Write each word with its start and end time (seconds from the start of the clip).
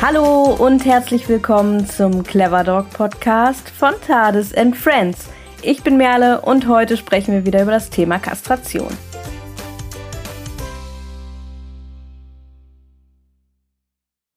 Hallo 0.00 0.54
und 0.54 0.84
herzlich 0.84 1.28
willkommen 1.28 1.84
zum 1.84 2.22
Clever 2.22 2.62
Dog 2.62 2.88
Podcast 2.90 3.68
von 3.68 3.94
Tades 4.06 4.54
and 4.54 4.76
Friends. 4.76 5.28
Ich 5.60 5.82
bin 5.82 5.96
Merle 5.96 6.40
und 6.40 6.68
heute 6.68 6.96
sprechen 6.96 7.34
wir 7.34 7.44
wieder 7.44 7.62
über 7.62 7.72
das 7.72 7.90
Thema 7.90 8.20
Kastration. 8.20 8.96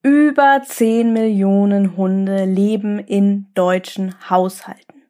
Über 0.02 0.64
10 0.66 1.14
Millionen 1.14 1.96
Hunde 1.96 2.46
leben 2.46 2.98
in 2.98 3.54
deutschen 3.54 4.16
Haushalten. 4.32 5.04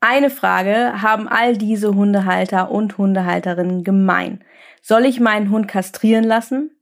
Eine 0.00 0.30
Frage 0.30 1.02
haben 1.02 1.28
all 1.28 1.56
diese 1.56 1.94
Hundehalter 1.94 2.72
und 2.72 2.98
Hundehalterinnen 2.98 3.84
gemein. 3.84 4.42
Soll 4.82 5.04
ich 5.04 5.20
meinen 5.20 5.50
Hund 5.52 5.68
kastrieren 5.68 6.24
lassen? 6.24 6.72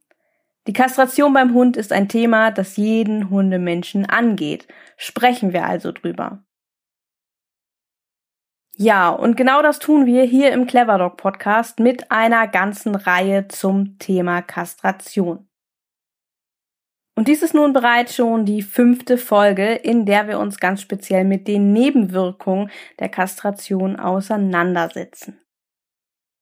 Die 0.67 0.73
Kastration 0.73 1.31
beim 1.31 1.53
Hund 1.53 1.77
ist 1.77 1.93
ein 1.93 2.09
Thema, 2.09 2.51
das 2.51 2.75
jeden 2.75 3.29
Hundemenschen 3.29 4.05
angeht. 4.05 4.67
Sprechen 4.97 5.53
wir 5.53 5.65
also 5.65 5.93
drüber. 5.93 6.43
Ja, 8.75 9.09
und 9.09 9.37
genau 9.37 9.61
das 9.61 9.79
tun 9.79 10.05
wir 10.05 10.23
hier 10.23 10.51
im 10.51 10.67
Clever 10.67 10.97
Dog 10.97 11.17
Podcast 11.17 11.79
mit 11.79 12.11
einer 12.11 12.47
ganzen 12.49 12.95
Reihe 12.95 13.47
zum 13.47 13.97
Thema 13.97 14.41
Kastration. 14.41 15.47
Und 17.15 17.29
dies 17.29 17.41
ist 17.41 17.55
nun 17.55 17.71
bereits 17.73 18.15
schon 18.15 18.45
die 18.45 18.61
fünfte 18.61 19.17
Folge, 19.17 19.73
in 19.73 20.05
der 20.05 20.27
wir 20.27 20.37
uns 20.37 20.59
ganz 20.59 20.81
speziell 20.81 21.23
mit 21.23 21.47
den 21.47 21.71
Nebenwirkungen 21.71 22.69
der 22.99 23.09
Kastration 23.09 23.95
auseinandersetzen. 23.95 25.39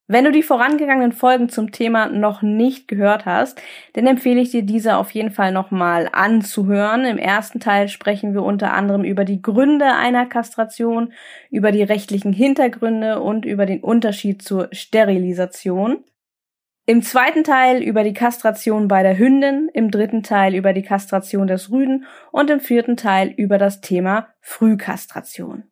Wenn 0.08 0.24
du 0.24 0.32
die 0.32 0.44
vorangegangenen 0.44 1.14
Folgen 1.14 1.50
zum 1.50 1.72
Thema 1.72 2.08
noch 2.08 2.44
nicht 2.44 2.88
gehört 2.88 3.26
hast, 3.26 3.60
dann 3.94 4.06
empfehle 4.06 4.40
ich 4.40 4.52
dir 4.52 4.62
diese 4.62 4.98
auf 4.98 5.10
jeden 5.12 5.32
Fall 5.32 5.52
nochmal 5.52 6.10
anzuhören. 6.12 7.06
Im 7.06 7.18
ersten 7.18 7.60
Teil 7.60 7.88
sprechen 7.88 8.36
wir 8.36 8.44
unter 8.44 8.74
anderem 8.74 9.04
über 9.04 9.26
die 9.26 9.42
Gründe 9.42 9.86
einer 9.86 10.28
Kastration, 10.28 11.12
über 11.50 11.72
die 11.72 11.82
rechtlichen 11.82 12.34
Hintergründe 12.34 13.20
und 13.20 13.46
über 13.46 13.66
den 13.66 13.82
Unterschied 13.82 14.44
zur 14.44 14.70
Sterilisation. 14.72 16.04
Im 16.86 17.02
zweiten 17.02 17.44
Teil 17.44 17.82
über 17.82 18.04
die 18.04 18.14
Kastration 18.14 18.88
bei 18.88 19.02
der 19.02 19.18
Hündin, 19.18 19.72
im 19.74 19.90
dritten 19.90 20.22
Teil 20.22 20.54
über 20.54 20.72
die 20.72 20.84
Kastration 20.84 21.48
des 21.48 21.72
Rüden 21.72 22.06
und 22.32 22.52
im 22.52 22.60
vierten 22.60 22.96
Teil 22.96 23.34
über 23.36 23.58
das 23.58 23.82
Thema 23.82 24.28
Frühkastration. 24.40 25.64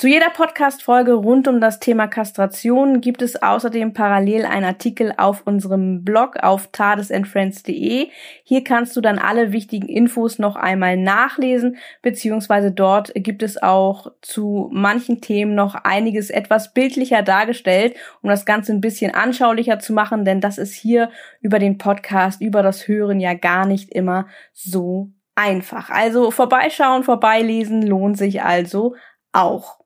Zu 0.00 0.08
jeder 0.08 0.30
Podcast-Folge 0.30 1.12
rund 1.12 1.46
um 1.46 1.60
das 1.60 1.78
Thema 1.78 2.06
Kastration 2.06 3.02
gibt 3.02 3.20
es 3.20 3.42
außerdem 3.42 3.92
parallel 3.92 4.46
einen 4.46 4.64
Artikel 4.64 5.12
auf 5.18 5.42
unserem 5.46 6.04
Blog 6.04 6.38
auf 6.42 6.68
tadesandfriends.de. 6.72 8.08
Hier 8.42 8.64
kannst 8.64 8.96
du 8.96 9.02
dann 9.02 9.18
alle 9.18 9.52
wichtigen 9.52 9.88
Infos 9.88 10.38
noch 10.38 10.56
einmal 10.56 10.96
nachlesen, 10.96 11.76
beziehungsweise 12.00 12.72
dort 12.72 13.12
gibt 13.14 13.42
es 13.42 13.62
auch 13.62 14.10
zu 14.22 14.70
manchen 14.72 15.20
Themen 15.20 15.54
noch 15.54 15.74
einiges 15.74 16.30
etwas 16.30 16.72
bildlicher 16.72 17.20
dargestellt, 17.22 17.94
um 18.22 18.30
das 18.30 18.46
Ganze 18.46 18.72
ein 18.72 18.80
bisschen 18.80 19.14
anschaulicher 19.14 19.80
zu 19.80 19.92
machen, 19.92 20.24
denn 20.24 20.40
das 20.40 20.56
ist 20.56 20.72
hier 20.72 21.10
über 21.42 21.58
den 21.58 21.76
Podcast, 21.76 22.40
über 22.40 22.62
das 22.62 22.88
Hören 22.88 23.20
ja 23.20 23.34
gar 23.34 23.66
nicht 23.66 23.92
immer 23.92 24.28
so 24.54 25.10
einfach. 25.34 25.90
Also 25.90 26.30
vorbeischauen, 26.30 27.04
vorbeilesen 27.04 27.82
lohnt 27.82 28.16
sich 28.16 28.42
also 28.42 28.94
auch. 29.32 29.79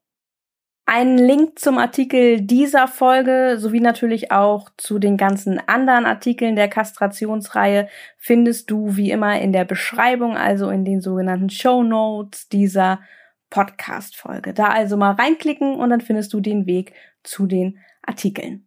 Einen 0.86 1.16
Link 1.16 1.58
zum 1.58 1.78
Artikel 1.78 2.42
dieser 2.42 2.88
Folge 2.88 3.56
sowie 3.58 3.80
natürlich 3.80 4.30
auch 4.30 4.68
zu 4.76 4.98
den 4.98 5.16
ganzen 5.16 5.58
anderen 5.66 6.04
Artikeln 6.04 6.56
der 6.56 6.68
Kastrationsreihe 6.68 7.88
findest 8.18 8.70
du 8.70 8.94
wie 8.94 9.10
immer 9.10 9.40
in 9.40 9.52
der 9.52 9.64
Beschreibung, 9.64 10.36
also 10.36 10.68
in 10.68 10.84
den 10.84 11.00
sogenannten 11.00 11.48
Show 11.48 11.82
Notes 11.82 12.50
dieser 12.50 13.00
Podcast-Folge. 13.48 14.52
Da 14.52 14.68
also 14.68 14.98
mal 14.98 15.12
reinklicken 15.12 15.74
und 15.76 15.88
dann 15.88 16.02
findest 16.02 16.34
du 16.34 16.40
den 16.40 16.66
Weg 16.66 16.92
zu 17.22 17.46
den 17.46 17.78
Artikeln. 18.02 18.63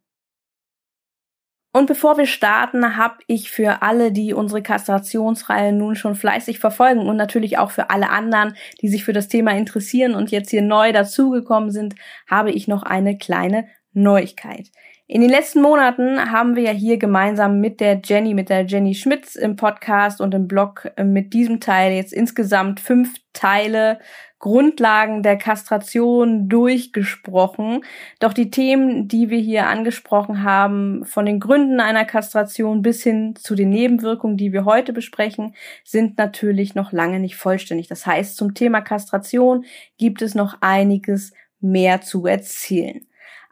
Und 1.77 1.85
bevor 1.85 2.17
wir 2.17 2.25
starten, 2.25 2.97
habe 2.97 3.17
ich 3.27 3.51
für 3.51 3.83
alle, 3.83 4.11
die 4.11 4.33
unsere 4.33 4.63
Kastrationsreihe 4.63 5.71
nun 5.71 5.95
schon 5.95 6.15
fleißig 6.15 6.57
verfolgen 6.57 7.01
und 7.01 7.17
natürlich 7.17 7.59
auch 7.59 7.69
für 7.69 7.91
alle 7.91 8.09
anderen, 8.09 8.55
die 8.81 8.87
sich 8.87 9.05
für 9.05 9.13
das 9.13 9.27
Thema 9.27 9.51
interessieren 9.51 10.15
und 10.15 10.31
jetzt 10.31 10.49
hier 10.49 10.63
neu 10.63 10.91
dazugekommen 10.91 11.69
sind, 11.69 11.93
habe 12.27 12.49
ich 12.49 12.67
noch 12.67 12.81
eine 12.81 13.19
kleine 13.19 13.67
Neuigkeit. 13.93 14.71
In 15.05 15.21
den 15.21 15.29
letzten 15.29 15.61
Monaten 15.61 16.31
haben 16.31 16.55
wir 16.55 16.63
ja 16.63 16.71
hier 16.71 16.97
gemeinsam 16.97 17.61
mit 17.61 17.79
der 17.79 18.01
Jenny, 18.03 18.33
mit 18.33 18.49
der 18.49 18.65
Jenny 18.65 18.95
Schmitz 18.95 19.35
im 19.35 19.55
Podcast 19.55 20.19
und 20.19 20.33
im 20.33 20.47
Blog 20.47 20.91
mit 21.01 21.31
diesem 21.31 21.59
Teil 21.59 21.93
jetzt 21.93 22.11
insgesamt 22.11 22.79
fünf 22.79 23.13
Teile 23.33 23.99
Grundlagen 24.39 25.23
der 25.23 25.37
Kastration 25.37 26.47
durchgesprochen. 26.47 27.83
Doch 28.19 28.33
die 28.33 28.51
Themen, 28.51 29.07
die 29.07 29.29
wir 29.29 29.39
hier 29.39 29.67
angesprochen 29.67 30.43
haben, 30.43 31.05
von 31.05 31.25
den 31.25 31.39
Gründen 31.39 31.79
einer 31.79 32.05
Kastration 32.05 32.81
bis 32.81 33.01
hin 33.01 33.35
zu 33.35 33.55
den 33.55 33.69
Nebenwirkungen, 33.69 34.37
die 34.37 34.53
wir 34.53 34.65
heute 34.65 34.93
besprechen, 34.93 35.55
sind 35.83 36.17
natürlich 36.17 36.75
noch 36.75 36.91
lange 36.91 37.19
nicht 37.19 37.35
vollständig. 37.35 37.87
Das 37.87 38.05
heißt, 38.05 38.37
zum 38.37 38.53
Thema 38.53 38.81
Kastration 38.81 39.65
gibt 39.97 40.21
es 40.21 40.35
noch 40.35 40.57
einiges 40.61 41.33
mehr 41.59 42.01
zu 42.01 42.27
erzählen. 42.27 43.07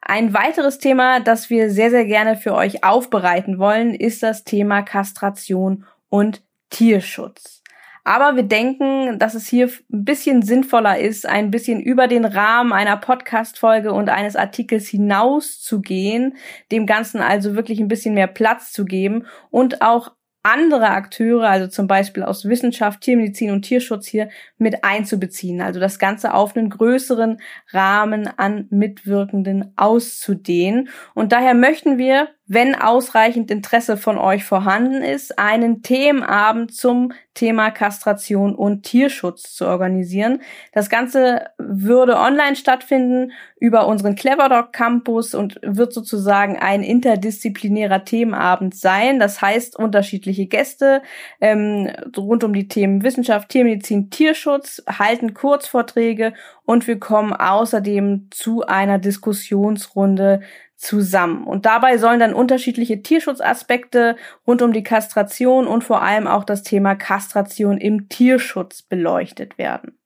Ein 0.07 0.35
weiteres 0.35 0.77
Thema, 0.77 1.19
das 1.19 1.49
wir 1.49 1.71
sehr, 1.71 1.89
sehr 1.89 2.05
gerne 2.05 2.37
für 2.37 2.53
euch 2.53 2.83
aufbereiten 2.83 3.57
wollen, 3.57 3.95
ist 3.95 4.21
das 4.21 4.43
Thema 4.43 4.83
Kastration 4.83 5.83
und 6.09 6.43
Tierschutz. 6.69 7.63
Aber 8.05 8.35
wir 8.35 8.43
denken, 8.43 9.17
dass 9.17 9.33
es 9.33 9.47
hier 9.47 9.67
ein 9.91 10.05
bisschen 10.05 10.43
sinnvoller 10.43 10.99
ist, 10.99 11.27
ein 11.27 11.49
bisschen 11.49 11.81
über 11.81 12.07
den 12.07 12.23
Rahmen 12.23 12.71
einer 12.71 12.97
Podcast-Folge 12.97 13.91
und 13.91 14.09
eines 14.09 14.35
Artikels 14.35 14.87
hinaus 14.87 15.59
zu 15.59 15.81
gehen, 15.81 16.37
dem 16.71 16.85
Ganzen 16.85 17.19
also 17.19 17.55
wirklich 17.55 17.79
ein 17.79 17.87
bisschen 17.87 18.13
mehr 18.13 18.27
Platz 18.27 18.71
zu 18.71 18.85
geben 18.85 19.25
und 19.49 19.81
auch 19.81 20.11
andere 20.43 20.89
Akteure, 20.89 21.49
also 21.49 21.67
zum 21.67 21.87
Beispiel 21.87 22.21
aus 22.21 22.45
Wissenschaft, 22.45 23.01
Tiermedizin 23.01 23.49
und 23.49 23.63
Tierschutz 23.63 24.05
hier 24.05 24.29
mit 24.59 24.83
einzubeziehen. 24.83 25.59
Also 25.59 25.79
das 25.79 25.97
Ganze 25.97 26.35
auf 26.35 26.55
einen 26.55 26.69
größeren 26.69 27.39
Rahmen 27.71 28.29
an 28.37 28.67
Mitwirkenden 28.69 29.73
auszudehnen. 29.75 30.89
Und 31.15 31.31
daher 31.31 31.55
möchten 31.55 31.97
wir 31.97 32.27
wenn 32.47 32.75
ausreichend 32.75 33.49
Interesse 33.49 33.97
von 33.97 34.17
euch 34.17 34.43
vorhanden 34.43 35.01
ist, 35.01 35.39
einen 35.39 35.81
Themenabend 35.81 36.75
zum 36.75 37.11
Thema 37.33 37.71
Kastration 37.71 38.55
und 38.55 38.83
Tierschutz 38.83 39.53
zu 39.53 39.65
organisieren. 39.65 40.41
Das 40.71 40.89
Ganze 40.89 41.47
würde 41.57 42.17
online 42.17 42.55
stattfinden 42.55 43.31
über 43.59 43.87
unseren 43.87 44.15
Cleverdog 44.15 44.71
Campus 44.71 45.33
und 45.33 45.59
wird 45.63 45.91
sozusagen 45.91 46.57
ein 46.57 46.81
interdisziplinärer 46.81 48.05
Themenabend 48.05 48.75
sein. 48.75 49.19
Das 49.19 49.41
heißt, 49.41 49.75
unterschiedliche 49.75 50.45
Gäste 50.45 51.01
ähm, 51.41 51.91
rund 52.15 52.43
um 52.43 52.53
die 52.53 52.67
Themen 52.67 53.03
Wissenschaft, 53.03 53.49
Tiermedizin, 53.49 54.11
Tierschutz 54.11 54.83
halten 54.87 55.33
Kurzvorträge 55.33 56.33
und 56.63 56.87
wir 56.87 56.99
kommen 56.99 57.33
außerdem 57.33 58.27
zu 58.31 58.65
einer 58.65 58.97
Diskussionsrunde 58.97 60.41
zusammen. 60.75 61.45
Und 61.45 61.65
dabei 61.65 61.97
sollen 61.97 62.19
dann 62.19 62.33
unterschiedliche 62.33 63.01
Tierschutzaspekte 63.01 64.15
rund 64.45 64.61
um 64.61 64.73
die 64.73 64.83
Kastration 64.83 65.67
und 65.67 65.83
vor 65.83 66.01
allem 66.01 66.27
auch 66.27 66.43
das 66.43 66.63
Thema 66.63 66.95
Kastration 66.95 67.77
im 67.77 68.09
Tierschutz 68.09 68.81
beleuchtet 68.81 69.57
werden. 69.57 69.97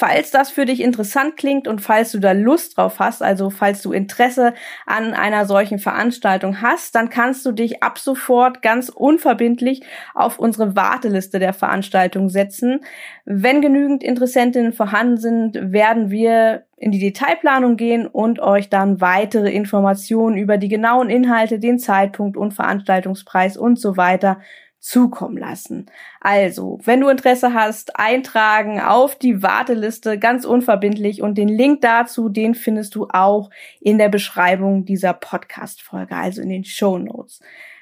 Falls 0.00 0.30
das 0.30 0.52
für 0.52 0.64
dich 0.64 0.80
interessant 0.80 1.36
klingt 1.36 1.66
und 1.66 1.80
falls 1.80 2.12
du 2.12 2.20
da 2.20 2.30
Lust 2.30 2.76
drauf 2.76 3.00
hast, 3.00 3.20
also 3.20 3.50
falls 3.50 3.82
du 3.82 3.90
Interesse 3.90 4.54
an 4.86 5.12
einer 5.12 5.44
solchen 5.44 5.80
Veranstaltung 5.80 6.62
hast, 6.62 6.94
dann 6.94 7.10
kannst 7.10 7.44
du 7.44 7.50
dich 7.50 7.82
ab 7.82 7.98
sofort 7.98 8.62
ganz 8.62 8.90
unverbindlich 8.90 9.82
auf 10.14 10.38
unsere 10.38 10.76
Warteliste 10.76 11.40
der 11.40 11.52
Veranstaltung 11.52 12.28
setzen. 12.28 12.78
Wenn 13.24 13.60
genügend 13.60 14.04
Interessentinnen 14.04 14.72
vorhanden 14.72 15.16
sind, 15.16 15.72
werden 15.72 16.10
wir 16.10 16.62
in 16.76 16.92
die 16.92 17.00
Detailplanung 17.00 17.76
gehen 17.76 18.06
und 18.06 18.38
euch 18.38 18.68
dann 18.68 19.00
weitere 19.00 19.50
Informationen 19.50 20.38
über 20.38 20.58
die 20.58 20.68
genauen 20.68 21.10
Inhalte, 21.10 21.58
den 21.58 21.80
Zeitpunkt 21.80 22.36
und 22.36 22.54
Veranstaltungspreis 22.54 23.56
und 23.56 23.80
so 23.80 23.96
weiter 23.96 24.38
zukommen 24.80 25.36
lassen. 25.36 25.86
Also, 26.20 26.78
wenn 26.84 27.00
du 27.00 27.08
Interesse 27.08 27.52
hast, 27.52 27.96
eintragen 27.96 28.80
auf 28.80 29.16
die 29.16 29.42
Warteliste 29.42 30.18
ganz 30.18 30.44
unverbindlich 30.44 31.22
und 31.22 31.36
den 31.36 31.48
Link 31.48 31.80
dazu, 31.80 32.28
den 32.28 32.54
findest 32.54 32.94
du 32.94 33.08
auch 33.08 33.50
in 33.80 33.98
der 33.98 34.08
Beschreibung 34.08 34.84
dieser 34.84 35.12
Podcast-Folge, 35.12 36.14
also 36.14 36.40
in 36.40 36.48
den 36.48 36.64
Show 36.64 36.98
Notes. 36.98 37.40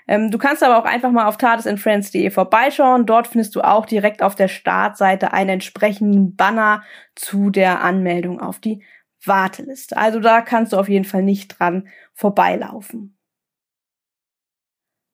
Ähm, 0.08 0.30
du 0.30 0.38
kannst 0.38 0.62
aber 0.62 0.78
auch 0.78 0.84
einfach 0.84 1.10
mal 1.10 1.26
auf 1.26 1.36
tadesandfriends.de 1.36 2.30
vorbeischauen. 2.30 3.06
Dort 3.06 3.28
findest 3.28 3.56
du 3.56 3.62
auch 3.62 3.86
direkt 3.86 4.22
auf 4.22 4.34
der 4.34 4.48
Startseite 4.48 5.32
einen 5.32 5.50
entsprechenden 5.50 6.36
Banner 6.36 6.82
zu 7.14 7.50
der 7.50 7.82
Anmeldung 7.82 8.40
auf 8.40 8.58
die 8.60 8.82
Warteliste. 9.24 9.96
Also 9.96 10.20
da 10.20 10.40
kannst 10.40 10.72
du 10.72 10.78
auf 10.78 10.88
jeden 10.88 11.04
Fall 11.04 11.22
nicht 11.22 11.58
dran 11.58 11.88
vorbeilaufen. 12.14 13.18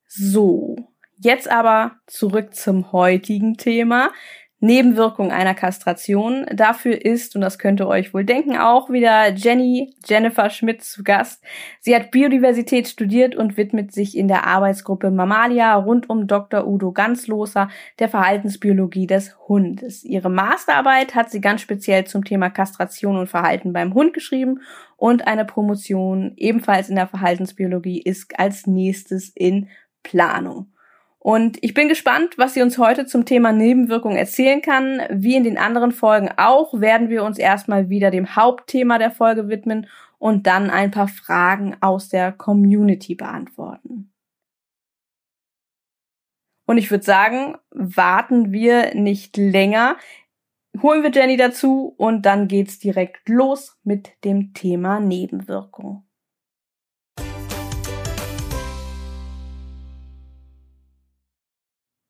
So, 0.06 0.91
Jetzt 1.24 1.48
aber 1.48 1.92
zurück 2.08 2.52
zum 2.52 2.90
heutigen 2.90 3.56
Thema. 3.56 4.10
Nebenwirkung 4.58 5.30
einer 5.30 5.54
Kastration. 5.54 6.46
Dafür 6.52 7.04
ist, 7.04 7.36
und 7.36 7.42
das 7.42 7.60
könnt 7.60 7.80
ihr 7.80 7.86
euch 7.86 8.12
wohl 8.12 8.24
denken, 8.24 8.56
auch 8.56 8.90
wieder 8.90 9.32
Jenny 9.32 9.94
Jennifer 10.04 10.50
Schmidt 10.50 10.82
zu 10.82 11.04
Gast. 11.04 11.44
Sie 11.78 11.94
hat 11.94 12.10
Biodiversität 12.10 12.88
studiert 12.88 13.36
und 13.36 13.56
widmet 13.56 13.92
sich 13.92 14.16
in 14.16 14.26
der 14.26 14.48
Arbeitsgruppe 14.48 15.12
Mamalia 15.12 15.76
rund 15.76 16.10
um 16.10 16.26
Dr. 16.26 16.66
Udo 16.66 16.90
Ganzloser 16.90 17.68
der 18.00 18.08
Verhaltensbiologie 18.08 19.06
des 19.06 19.36
Hundes. 19.46 20.02
Ihre 20.02 20.30
Masterarbeit 20.30 21.14
hat 21.14 21.30
sie 21.30 21.40
ganz 21.40 21.60
speziell 21.60 22.04
zum 22.04 22.24
Thema 22.24 22.50
Kastration 22.50 23.16
und 23.16 23.28
Verhalten 23.28 23.72
beim 23.72 23.94
Hund 23.94 24.12
geschrieben 24.12 24.60
und 24.96 25.28
eine 25.28 25.44
Promotion 25.44 26.32
ebenfalls 26.36 26.88
in 26.88 26.96
der 26.96 27.06
Verhaltensbiologie 27.06 28.02
ist 28.02 28.36
als 28.40 28.66
nächstes 28.66 29.28
in 29.28 29.68
Planung. 30.02 30.71
Und 31.24 31.62
ich 31.62 31.72
bin 31.72 31.88
gespannt, 31.88 32.36
was 32.36 32.54
sie 32.54 32.62
uns 32.62 32.78
heute 32.78 33.06
zum 33.06 33.24
Thema 33.24 33.52
Nebenwirkung 33.52 34.16
erzählen 34.16 34.60
kann. 34.60 35.02
Wie 35.08 35.36
in 35.36 35.44
den 35.44 35.56
anderen 35.56 35.92
Folgen 35.92 36.30
auch, 36.36 36.80
werden 36.80 37.10
wir 37.10 37.22
uns 37.22 37.38
erstmal 37.38 37.88
wieder 37.88 38.10
dem 38.10 38.34
Hauptthema 38.34 38.98
der 38.98 39.12
Folge 39.12 39.48
widmen 39.48 39.86
und 40.18 40.48
dann 40.48 40.68
ein 40.68 40.90
paar 40.90 41.06
Fragen 41.06 41.76
aus 41.80 42.08
der 42.08 42.32
Community 42.32 43.14
beantworten. 43.14 44.12
Und 46.66 46.78
ich 46.78 46.90
würde 46.90 47.04
sagen, 47.04 47.56
warten 47.70 48.50
wir 48.50 48.96
nicht 48.96 49.36
länger, 49.36 49.98
holen 50.80 51.04
wir 51.04 51.12
Jenny 51.12 51.36
dazu 51.36 51.94
und 51.98 52.26
dann 52.26 52.48
geht's 52.48 52.80
direkt 52.80 53.28
los 53.28 53.78
mit 53.84 54.10
dem 54.24 54.54
Thema 54.54 54.98
Nebenwirkung. 54.98 56.04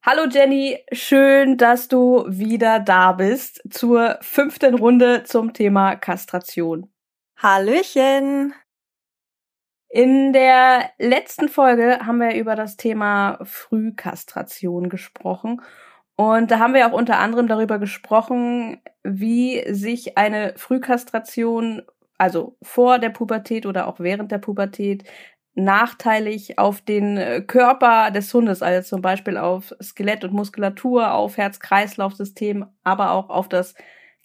Hallo 0.05 0.27
Jenny, 0.29 0.81
schön, 0.91 1.57
dass 1.57 1.87
du 1.87 2.25
wieder 2.27 2.81
da 2.81 3.13
bist 3.13 3.63
zur 3.71 4.19
fünften 4.21 4.75
Runde 4.75 5.23
zum 5.23 5.53
Thema 5.53 5.95
Kastration. 5.95 6.93
Hallöchen! 7.37 8.53
In 9.89 10.33
der 10.33 10.91
letzten 10.99 11.49
Folge 11.49 12.01
haben 12.05 12.19
wir 12.19 12.35
über 12.35 12.57
das 12.57 12.77
Thema 12.77 13.39
Frühkastration 13.45 14.89
gesprochen. 14.89 15.63
Und 16.17 16.51
da 16.51 16.59
haben 16.59 16.75
wir 16.75 16.89
auch 16.89 16.99
unter 16.99 17.21
anderem 17.21 17.47
darüber 17.47 17.79
gesprochen, 17.79 18.83
wie 19.05 19.63
sich 19.73 20.19
eine 20.19 20.55
Frühkastration, 20.57 21.83
also 22.19 22.57
vor 22.61 22.99
der 22.99 23.11
Pubertät 23.11 23.67
oder 23.67 23.87
auch 23.87 24.01
während 24.01 24.33
der 24.33 24.39
Pubertät, 24.39 25.05
nachteilig 25.55 26.59
auf 26.59 26.81
den 26.81 27.17
äh, 27.17 27.43
Körper 27.43 28.11
des 28.11 28.33
Hundes, 28.33 28.63
also 28.63 28.89
zum 28.89 29.03
Beispiel 29.03 29.37
auf 29.37 29.75
Skelett 29.83 30.25
und 30.25 30.33
Muskulatur, 30.33 31.13
auf 31.13 31.37
Herz-Kreislauf-System, 31.37 32.67
aber 32.85 33.11
auch 33.13 33.29
auf 33.29 33.49
das 33.49 33.75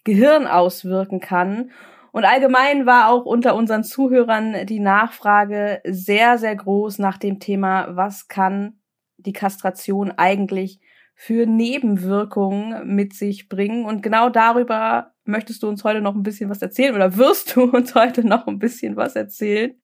Gehirn 0.04 0.46
auswirken 0.46 1.20
kann. 1.20 1.70
Und 2.12 2.24
allgemein 2.24 2.86
war 2.86 3.10
auch 3.10 3.26
unter 3.26 3.54
unseren 3.54 3.84
Zuhörern 3.84 4.66
die 4.66 4.80
Nachfrage 4.80 5.82
sehr, 5.84 6.38
sehr 6.38 6.56
groß 6.56 6.98
nach 6.98 7.18
dem 7.18 7.40
Thema, 7.40 7.88
was 7.94 8.28
kann 8.28 8.80
die 9.18 9.34
Kastration 9.34 10.12
eigentlich 10.12 10.80
für 11.14 11.46
Nebenwirkungen 11.46 12.94
mit 12.94 13.12
sich 13.12 13.48
bringen. 13.48 13.84
Und 13.84 14.02
genau 14.02 14.30
darüber 14.30 15.12
möchtest 15.24 15.62
du 15.62 15.68
uns 15.68 15.84
heute 15.84 16.00
noch 16.00 16.14
ein 16.14 16.22
bisschen 16.22 16.48
was 16.48 16.62
erzählen 16.62 16.94
oder 16.94 17.16
wirst 17.16 17.54
du 17.54 17.62
uns 17.72 17.94
heute 17.94 18.26
noch 18.26 18.46
ein 18.46 18.58
bisschen 18.58 18.96
was 18.96 19.14
erzählen? 19.14 19.74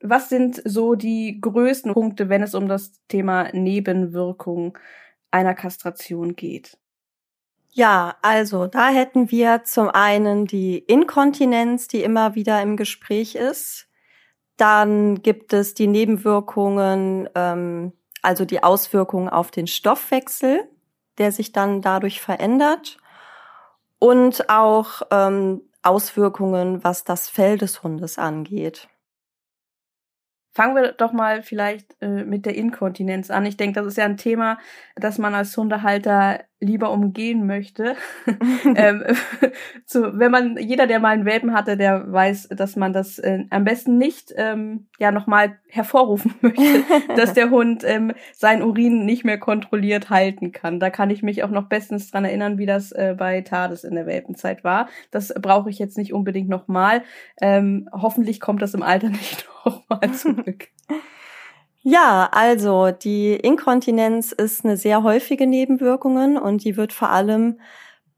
Was 0.00 0.28
sind 0.28 0.60
so 0.64 0.94
die 0.94 1.40
größten 1.40 1.94
Punkte, 1.94 2.28
wenn 2.28 2.42
es 2.42 2.54
um 2.54 2.68
das 2.68 2.92
Thema 3.08 3.50
Nebenwirkung 3.52 4.76
einer 5.30 5.54
Kastration 5.54 6.36
geht? 6.36 6.76
Ja, 7.76 8.14
also 8.22 8.68
da 8.68 8.88
hätten 8.90 9.32
wir 9.32 9.64
zum 9.64 9.88
einen 9.88 10.46
die 10.46 10.78
Inkontinenz, 10.78 11.88
die 11.88 12.04
immer 12.04 12.36
wieder 12.36 12.62
im 12.62 12.76
Gespräch 12.76 13.34
ist. 13.34 13.88
Dann 14.56 15.22
gibt 15.22 15.52
es 15.52 15.74
die 15.74 15.88
Nebenwirkungen, 15.88 17.28
ähm, 17.34 17.92
also 18.22 18.44
die 18.44 18.62
Auswirkungen 18.62 19.28
auf 19.28 19.50
den 19.50 19.66
Stoffwechsel, 19.66 20.68
der 21.18 21.32
sich 21.32 21.50
dann 21.50 21.82
dadurch 21.82 22.20
verändert. 22.20 22.98
Und 23.98 24.48
auch 24.48 25.02
ähm, 25.10 25.62
Auswirkungen, 25.82 26.84
was 26.84 27.02
das 27.02 27.28
Fell 27.28 27.58
des 27.58 27.82
Hundes 27.82 28.18
angeht. 28.18 28.88
Fangen 30.54 30.76
wir 30.76 30.92
doch 30.92 31.12
mal 31.12 31.42
vielleicht 31.42 31.96
äh, 32.00 32.24
mit 32.24 32.46
der 32.46 32.54
Inkontinenz 32.54 33.30
an. 33.30 33.44
Ich 33.46 33.56
denke, 33.56 33.80
das 33.80 33.88
ist 33.88 33.96
ja 33.98 34.04
ein 34.04 34.16
Thema, 34.16 34.58
das 34.96 35.18
man 35.18 35.34
als 35.34 35.56
Hundehalter 35.56 36.44
lieber 36.64 36.90
umgehen 36.90 37.46
möchte. 37.46 37.96
ähm, 38.76 39.04
zu, 39.86 40.18
wenn 40.18 40.30
man, 40.30 40.56
jeder, 40.56 40.86
der 40.86 41.00
mal 41.00 41.10
einen 41.10 41.24
Welpen 41.24 41.52
hatte, 41.52 41.76
der 41.76 42.10
weiß, 42.10 42.48
dass 42.48 42.76
man 42.76 42.92
das 42.92 43.18
äh, 43.18 43.44
am 43.50 43.64
besten 43.64 43.98
nicht 43.98 44.32
ähm, 44.36 44.86
ja 44.98 45.12
nochmal 45.12 45.58
hervorrufen 45.68 46.34
möchte, 46.40 46.82
dass 47.16 47.32
der 47.34 47.50
Hund 47.50 47.84
ähm, 47.84 48.12
sein 48.32 48.62
Urin 48.62 49.04
nicht 49.04 49.24
mehr 49.24 49.38
kontrolliert 49.38 50.10
halten 50.10 50.52
kann. 50.52 50.80
Da 50.80 50.90
kann 50.90 51.10
ich 51.10 51.22
mich 51.22 51.42
auch 51.44 51.50
noch 51.50 51.68
bestens 51.68 52.10
dran 52.10 52.24
erinnern, 52.24 52.58
wie 52.58 52.66
das 52.66 52.92
äh, 52.92 53.14
bei 53.16 53.40
Tades 53.42 53.84
in 53.84 53.94
der 53.94 54.06
Welpenzeit 54.06 54.64
war. 54.64 54.88
Das 55.10 55.32
brauche 55.40 55.70
ich 55.70 55.78
jetzt 55.78 55.98
nicht 55.98 56.12
unbedingt 56.12 56.48
nochmal. 56.48 57.02
Ähm, 57.40 57.88
hoffentlich 57.92 58.40
kommt 58.40 58.62
das 58.62 58.74
im 58.74 58.82
Alter 58.82 59.08
nicht 59.10 59.46
nochmal 59.64 60.12
zurück. 60.12 60.68
Ja, 61.86 62.30
also 62.32 62.90
die 62.92 63.34
Inkontinenz 63.34 64.32
ist 64.32 64.64
eine 64.64 64.78
sehr 64.78 65.02
häufige 65.02 65.46
Nebenwirkung 65.46 66.38
und 66.38 66.64
die 66.64 66.78
wird 66.78 66.94
vor 66.94 67.10
allem 67.10 67.60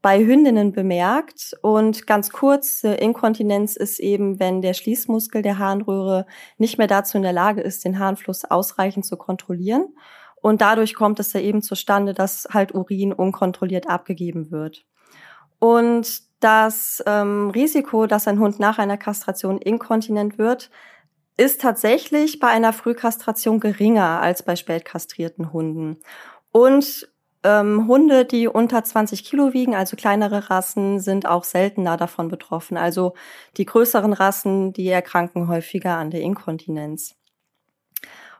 bei 0.01 0.19
Hündinnen 0.25 0.71
bemerkt. 0.71 1.53
Und 1.61 2.07
ganz 2.07 2.29
kurz, 2.29 2.85
Inkontinenz 2.85 3.75
ist 3.75 3.99
eben, 3.99 4.39
wenn 4.39 4.61
der 4.61 4.73
Schließmuskel 4.73 5.41
der 5.41 5.57
Harnröhre 5.57 6.25
nicht 6.57 6.77
mehr 6.77 6.87
dazu 6.87 7.17
in 7.17 7.23
der 7.23 7.33
Lage 7.33 7.59
ist, 7.59 7.83
den 7.83 7.99
Harnfluss 7.99 8.45
ausreichend 8.45 9.05
zu 9.05 9.17
kontrollieren. 9.17 9.93
Und 10.41 10.61
dadurch 10.61 10.95
kommt 10.95 11.19
es 11.19 11.33
ja 11.33 11.41
eben 11.41 11.61
zustande, 11.61 12.13
dass 12.13 12.47
halt 12.49 12.73
Urin 12.73 13.11
unkontrolliert 13.11 13.89
abgegeben 13.89 14.49
wird. 14.49 14.85
Und 15.59 16.21
das 16.39 17.03
ähm, 17.05 17.49
Risiko, 17.49 18.07
dass 18.07 18.29
ein 18.29 18.39
Hund 18.39 18.59
nach 18.59 18.77
einer 18.77 18.97
Kastration 18.97 19.57
inkontinent 19.57 20.37
wird, 20.37 20.69
ist 21.37 21.61
tatsächlich 21.61 22.39
bei 22.39 22.47
einer 22.47 22.73
Frühkastration 22.73 23.59
geringer 23.59 24.19
als 24.21 24.43
bei 24.43 24.55
spätkastrierten 24.55 25.53
Hunden. 25.53 25.97
Und 26.51 27.07
ähm, 27.43 27.87
Hunde, 27.87 28.25
die 28.25 28.47
unter 28.47 28.83
20 28.83 29.23
Kilo 29.23 29.53
wiegen, 29.53 29.75
also 29.75 29.95
kleinere 29.95 30.49
Rassen, 30.49 30.99
sind 30.99 31.27
auch 31.27 31.43
seltener 31.43 31.95
davon 31.95 32.27
betroffen. 32.27 32.75
Also 32.77 33.13
die 33.57 33.65
größeren 33.65 34.13
Rassen, 34.13 34.73
die 34.73 34.87
erkranken 34.89 35.47
häufiger 35.47 35.97
an 35.97 36.09
der 36.09 36.21
Inkontinenz. 36.21 37.15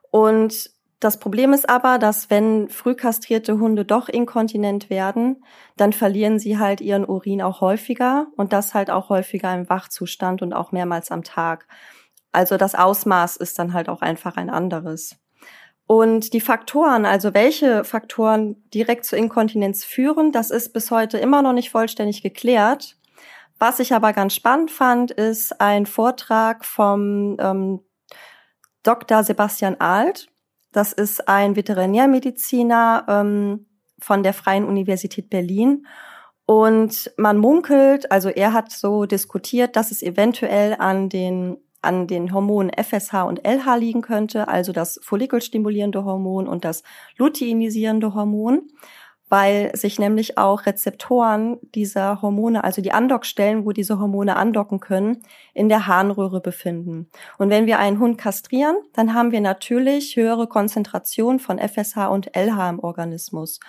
Und 0.09 0.71
das 0.99 1.19
Problem 1.19 1.53
ist 1.53 1.69
aber, 1.69 1.99
dass 1.99 2.31
wenn 2.31 2.69
frühkastrierte 2.69 3.59
Hunde 3.59 3.85
doch 3.85 4.09
inkontinent 4.09 4.89
werden, 4.89 5.43
dann 5.75 5.93
verlieren 5.93 6.39
sie 6.39 6.57
halt 6.57 6.81
ihren 6.81 7.05
Urin 7.05 7.43
auch 7.43 7.61
häufiger 7.61 8.27
und 8.35 8.51
das 8.51 8.73
halt 8.73 8.89
auch 8.89 9.09
häufiger 9.09 9.53
im 9.53 9.69
Wachzustand 9.69 10.41
und 10.41 10.53
auch 10.53 10.71
mehrmals 10.71 11.11
am 11.11 11.23
Tag. 11.23 11.67
Also 12.37 12.55
das 12.55 12.75
Ausmaß 12.75 13.37
ist 13.37 13.57
dann 13.57 13.73
halt 13.73 13.89
auch 13.89 14.01
einfach 14.01 14.37
ein 14.37 14.51
anderes. 14.51 15.15
Und 15.87 16.33
die 16.33 16.39
Faktoren, 16.39 17.03
also 17.03 17.33
welche 17.33 17.83
Faktoren 17.83 18.63
direkt 18.71 19.05
zur 19.05 19.17
Inkontinenz 19.17 19.83
führen, 19.83 20.31
das 20.31 20.51
ist 20.51 20.71
bis 20.71 20.91
heute 20.91 21.17
immer 21.17 21.41
noch 21.41 21.53
nicht 21.53 21.71
vollständig 21.71 22.21
geklärt. 22.21 22.95
Was 23.57 23.79
ich 23.79 23.91
aber 23.91 24.13
ganz 24.13 24.35
spannend 24.35 24.69
fand, 24.69 25.09
ist 25.09 25.59
ein 25.59 25.87
Vortrag 25.87 26.63
vom 26.63 27.37
ähm, 27.39 27.79
Dr. 28.83 29.23
Sebastian 29.23 29.81
Alt. 29.81 30.27
Das 30.71 30.93
ist 30.93 31.27
ein 31.27 31.55
Veterinärmediziner 31.55 33.05
ähm, 33.07 33.65
von 33.97 34.21
der 34.21 34.35
Freien 34.35 34.65
Universität 34.65 35.31
Berlin. 35.31 35.87
Und 36.45 37.11
man 37.17 37.39
munkelt, 37.39 38.11
also 38.11 38.29
er 38.29 38.53
hat 38.53 38.71
so 38.71 39.07
diskutiert, 39.07 39.75
dass 39.75 39.89
es 39.89 40.03
eventuell 40.03 40.75
an 40.75 41.09
den 41.09 41.57
an 41.81 42.07
den 42.07 42.33
Hormonen 42.33 42.71
FSH 42.71 43.23
und 43.23 43.45
LH 43.45 43.75
liegen 43.77 44.01
könnte, 44.01 44.47
also 44.47 44.71
das 44.71 44.99
follikelstimulierende 45.03 46.03
Hormon 46.03 46.47
und 46.47 46.65
das 46.65 46.83
luteinisierende 47.17 48.13
Hormon, 48.13 48.69
weil 49.29 49.75
sich 49.75 49.99
nämlich 49.99 50.37
auch 50.37 50.65
Rezeptoren 50.65 51.57
dieser 51.75 52.21
Hormone, 52.21 52.63
also 52.63 52.81
die 52.81 52.93
Andockstellen, 52.93 53.65
wo 53.65 53.71
diese 53.71 53.99
Hormone 53.99 54.37
andocken 54.37 54.79
können, 54.79 55.21
in 55.53 55.69
der 55.69 55.87
Harnröhre 55.87 56.39
befinden. 56.39 57.09
Und 57.37 57.49
wenn 57.49 57.65
wir 57.65 57.79
einen 57.79 57.99
Hund 57.99 58.17
kastrieren, 58.17 58.77
dann 58.93 59.13
haben 59.13 59.31
wir 59.31 59.41
natürlich 59.41 60.15
höhere 60.15 60.47
Konzentration 60.47 61.39
von 61.39 61.59
FSH 61.59 62.07
und 62.07 62.35
LH 62.35 62.69
im 62.69 62.79
Organismus. 62.79 63.59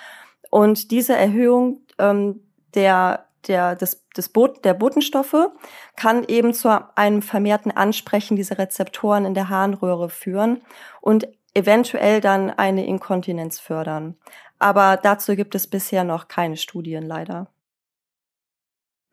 Und 0.51 0.91
diese 0.93 1.17
Erhöhung 1.17 1.83
ähm, 1.99 2.41
der 2.75 3.28
der, 3.47 3.77
des, 3.77 4.07
des 4.17 4.29
Bot, 4.29 4.65
der 4.65 4.75
Botenstoffe 4.75 5.51
kann 5.97 6.25
eben 6.25 6.53
zu 6.53 6.69
einem 6.97 7.23
vermehrten 7.23 7.71
Ansprechen 7.71 8.37
dieser 8.37 8.59
Rezeptoren 8.59 9.25
in 9.25 9.35
der 9.35 9.49
Harnröhre 9.49 10.09
führen. 10.09 10.63
Und 11.01 11.29
eventuell 11.59 12.21
dann 12.21 12.51
eine 12.51 12.87
Inkontinenz 12.87 13.59
fördern. 13.59 14.17
Aber 14.59 14.97
dazu 14.97 15.37
gibt 15.37 15.55
es 15.55 15.67
bisher 15.67 16.05
noch 16.05 16.29
keine 16.29 16.57
Studien 16.57 17.05
leider. 17.05 17.49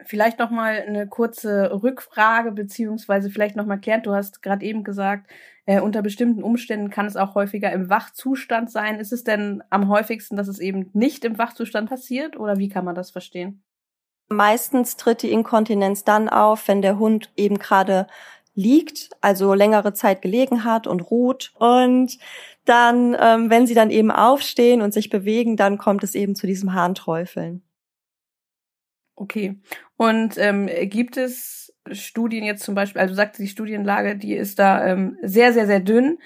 Vielleicht 0.03 0.39
noch 0.39 0.51
mal 0.51 0.84
eine 0.86 1.08
kurze 1.08 1.72
Rückfrage 1.82 2.51
beziehungsweise 2.51 3.29
vielleicht 3.29 3.55
noch 3.55 3.65
mal. 3.65 3.79
Du 3.79 4.13
hast 4.13 4.44
gerade 4.44 4.65
eben 4.65 4.84
gesagt, 4.84 5.32
äh, 5.65 5.79
unter 5.79 6.01
bestimmten 6.01 6.44
Umständen 6.44 6.89
kann 6.89 7.08
es 7.08 7.15
auch 7.15 7.34
häufiger 7.34 7.72
im 7.72 7.89
Wachzustand 7.89 8.70
sein. 8.70 9.00
Ist 9.00 9.13
es 9.13 9.24
denn 9.24 9.63
am 9.70 9.88
häufigsten, 9.89 10.36
dass 10.36 10.48
es 10.48 10.60
eben 10.60 10.89
nicht 10.94 11.25
im 11.25 11.39
Wachzustand 11.39 11.89
passiert 11.89 12.38
oder 12.38 12.58
wie 12.58 12.70
kann 12.70 12.86
man 12.86 12.96
das 12.96 13.10
verstehen? 13.10 13.63
Meistens 14.27 14.98
tritt 14.98 15.22
die 15.22 15.32
Inkontinenz 15.32 16.03
dann 16.03 16.29
auf, 16.29 16.67
wenn 16.67 16.82
der 16.82 16.98
Hund 16.98 17.32
eben 17.36 17.60
gerade 17.60 18.08
liegt, 18.55 19.10
also 19.22 19.53
längere 19.53 19.94
Zeit 19.94 20.22
gelegen 20.22 20.63
hat 20.63 20.88
und 20.88 21.01
ruht. 21.01 21.53
Und 21.55 22.17
dann, 22.63 23.15
ähm, 23.20 23.50
wenn 23.50 23.67
sie 23.67 23.75
dann 23.75 23.91
eben 23.91 24.12
aufstehen 24.12 24.82
und 24.82 24.94
sich 24.94 25.10
bewegen, 25.10 25.58
dann 25.58 25.77
kommt 25.77 26.03
es 26.03 26.15
eben 26.15 26.36
zu 26.36 26.48
diesem 26.48 26.74
Harnträufeln. 26.74 27.62
Okay. 29.15 29.60
Und 29.98 30.38
ähm, 30.38 30.70
gibt 30.84 31.17
es 31.17 31.74
Studien 31.91 32.44
jetzt 32.44 32.63
zum 32.63 32.75
Beispiel, 32.75 33.01
also 33.01 33.13
sagst, 33.13 33.39
die 33.39 33.48
Studienlage, 33.48 34.17
die 34.17 34.34
ist 34.34 34.58
da 34.60 34.86
ähm, 34.86 35.17
sehr, 35.22 35.53
sehr, 35.53 35.67
sehr 35.67 35.79
dünn. 35.79 36.17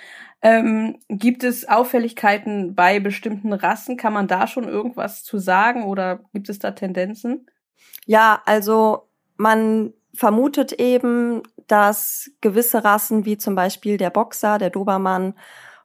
Ähm, 0.42 1.00
gibt 1.10 1.44
es 1.44 1.68
Auffälligkeiten 1.68 2.74
bei 2.76 3.00
bestimmten 3.00 3.52
Rassen? 3.52 3.98
Kann 3.98 4.14
man 4.14 4.28
da 4.28 4.48
schon 4.48 4.68
irgendwas 4.68 5.24
zu 5.24 5.38
sagen 5.38 5.84
oder 5.84 6.22
gibt 6.34 6.48
es 6.48 6.60
da 6.60 6.72
Tendenzen? 6.72 7.46
Ja, 8.06 8.42
also 8.46 9.10
man 9.38 9.94
vermutet 10.14 10.74
eben, 10.74 11.44
dass 11.68 12.32
gewisse 12.42 12.84
Rassen 12.84 13.26
wie 13.26 13.38
zum 13.38 13.56
Beispiel 13.56 13.98
der 13.98 14.10
Boxer, 14.10 14.58
der 14.58 14.70
Dobermann 14.70 15.36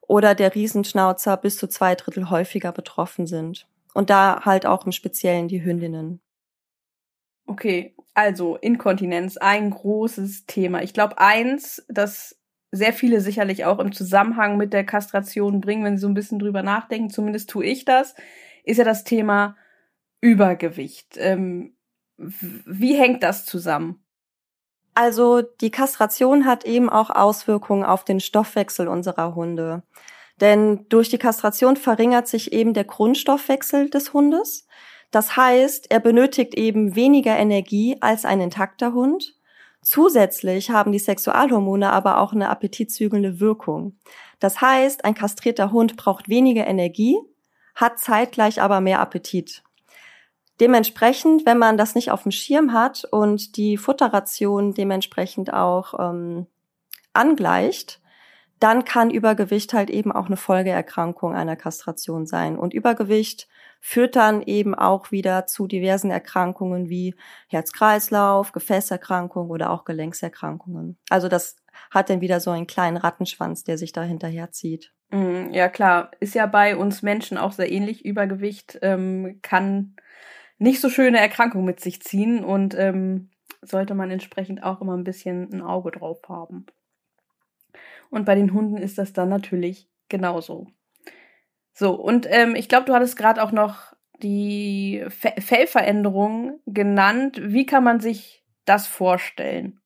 oder 0.00 0.34
der 0.34 0.54
Riesenschnauzer 0.54 1.36
bis 1.36 1.56
zu 1.56 1.68
zwei 1.68 1.94
Drittel 1.94 2.30
häufiger 2.30 2.72
betroffen 2.72 3.26
sind. 3.26 3.68
Und 3.94 4.10
da 4.10 4.44
halt 4.44 4.66
auch 4.66 4.86
im 4.86 4.92
Speziellen 4.92 5.48
die 5.48 5.62
Hündinnen. 5.62 6.20
Okay, 7.46 7.94
also 8.14 8.56
Inkontinenz, 8.56 9.36
ein 9.36 9.70
großes 9.70 10.46
Thema. 10.46 10.82
Ich 10.82 10.94
glaube, 10.94 11.18
eins, 11.18 11.84
das 11.88 12.40
sehr 12.72 12.92
viele 12.92 13.20
sicherlich 13.20 13.64
auch 13.64 13.78
im 13.78 13.92
Zusammenhang 13.92 14.56
mit 14.56 14.72
der 14.72 14.84
Kastration 14.84 15.60
bringen, 15.60 15.84
wenn 15.84 15.96
sie 15.96 16.02
so 16.02 16.08
ein 16.08 16.14
bisschen 16.14 16.38
drüber 16.38 16.62
nachdenken, 16.62 17.10
zumindest 17.10 17.50
tue 17.50 17.64
ich 17.64 17.84
das, 17.84 18.14
ist 18.64 18.78
ja 18.78 18.84
das 18.84 19.04
Thema 19.04 19.56
Übergewicht. 20.20 21.16
Ähm, 21.18 21.73
wie 22.16 22.94
hängt 22.94 23.22
das 23.22 23.44
zusammen? 23.46 24.04
Also 24.94 25.42
die 25.42 25.70
Kastration 25.70 26.46
hat 26.46 26.64
eben 26.64 26.88
auch 26.88 27.10
Auswirkungen 27.10 27.84
auf 27.84 28.04
den 28.04 28.20
Stoffwechsel 28.20 28.86
unserer 28.86 29.34
Hunde. 29.34 29.82
Denn 30.40 30.86
durch 30.88 31.08
die 31.08 31.18
Kastration 31.18 31.76
verringert 31.76 32.28
sich 32.28 32.52
eben 32.52 32.74
der 32.74 32.84
Grundstoffwechsel 32.84 33.90
des 33.90 34.12
Hundes. 34.12 34.66
Das 35.10 35.36
heißt, 35.36 35.90
er 35.90 36.00
benötigt 36.00 36.54
eben 36.54 36.94
weniger 36.94 37.36
Energie 37.36 37.96
als 38.00 38.24
ein 38.24 38.40
intakter 38.40 38.94
Hund. 38.94 39.34
Zusätzlich 39.82 40.70
haben 40.70 40.92
die 40.92 40.98
Sexualhormone 40.98 41.92
aber 41.92 42.18
auch 42.18 42.32
eine 42.32 42.48
appetitzügelnde 42.48 43.38
Wirkung. 43.38 43.98
Das 44.38 44.60
heißt, 44.60 45.04
ein 45.04 45.14
kastrierter 45.14 45.72
Hund 45.72 45.96
braucht 45.96 46.28
weniger 46.28 46.66
Energie, 46.66 47.18
hat 47.74 47.98
zeitgleich 47.98 48.62
aber 48.62 48.80
mehr 48.80 49.00
Appetit. 49.00 49.63
Dementsprechend, 50.60 51.46
wenn 51.46 51.58
man 51.58 51.76
das 51.76 51.94
nicht 51.94 52.10
auf 52.10 52.22
dem 52.22 52.32
Schirm 52.32 52.72
hat 52.72 53.04
und 53.10 53.56
die 53.56 53.76
Futterration 53.76 54.72
dementsprechend 54.72 55.52
auch 55.52 55.94
ähm, 55.98 56.46
angleicht, 57.12 58.00
dann 58.60 58.84
kann 58.84 59.10
Übergewicht 59.10 59.74
halt 59.74 59.90
eben 59.90 60.12
auch 60.12 60.26
eine 60.26 60.36
Folgeerkrankung 60.36 61.34
einer 61.34 61.56
Kastration 61.56 62.24
sein. 62.26 62.56
Und 62.56 62.72
Übergewicht 62.72 63.48
führt 63.80 64.16
dann 64.16 64.42
eben 64.42 64.74
auch 64.74 65.10
wieder 65.10 65.46
zu 65.46 65.66
diversen 65.66 66.10
Erkrankungen 66.10 66.88
wie 66.88 67.14
Herz-Kreislauf, 67.48 68.52
Gefäßerkrankungen 68.52 69.50
oder 69.50 69.70
auch 69.70 69.84
Gelenkserkrankungen. 69.84 70.96
Also 71.10 71.28
das 71.28 71.56
hat 71.90 72.08
dann 72.08 72.20
wieder 72.20 72.40
so 72.40 72.50
einen 72.50 72.66
kleinen 72.66 72.96
Rattenschwanz, 72.96 73.64
der 73.64 73.76
sich 73.76 73.92
da 73.92 74.02
hinterher 74.02 74.52
zieht. 74.52 74.92
Mhm, 75.10 75.52
ja 75.52 75.68
klar, 75.68 76.12
ist 76.20 76.34
ja 76.34 76.46
bei 76.46 76.76
uns 76.76 77.02
Menschen 77.02 77.36
auch 77.36 77.52
sehr 77.52 77.70
ähnlich. 77.70 78.04
Übergewicht 78.04 78.78
ähm, 78.82 79.40
kann 79.42 79.96
nicht 80.58 80.80
so 80.80 80.88
schöne 80.88 81.18
Erkrankungen 81.18 81.66
mit 81.66 81.80
sich 81.80 82.02
ziehen 82.02 82.44
und 82.44 82.74
ähm, 82.74 83.30
sollte 83.62 83.94
man 83.94 84.10
entsprechend 84.10 84.62
auch 84.62 84.80
immer 84.80 84.96
ein 84.96 85.04
bisschen 85.04 85.52
ein 85.52 85.62
Auge 85.62 85.90
drauf 85.90 86.20
haben. 86.28 86.66
Und 88.10 88.24
bei 88.24 88.34
den 88.34 88.52
Hunden 88.52 88.76
ist 88.76 88.98
das 88.98 89.12
dann 89.12 89.28
natürlich 89.28 89.88
genauso. 90.08 90.68
So, 91.72 91.94
und 91.94 92.26
ähm, 92.30 92.54
ich 92.54 92.68
glaube, 92.68 92.86
du 92.86 92.94
hattest 92.94 93.16
gerade 93.16 93.42
auch 93.42 93.50
noch 93.50 93.94
die 94.22 95.04
Fellveränderung 95.08 96.60
genannt. 96.66 97.40
Wie 97.42 97.66
kann 97.66 97.82
man 97.82 98.00
sich 98.00 98.44
das 98.64 98.86
vorstellen? 98.86 99.80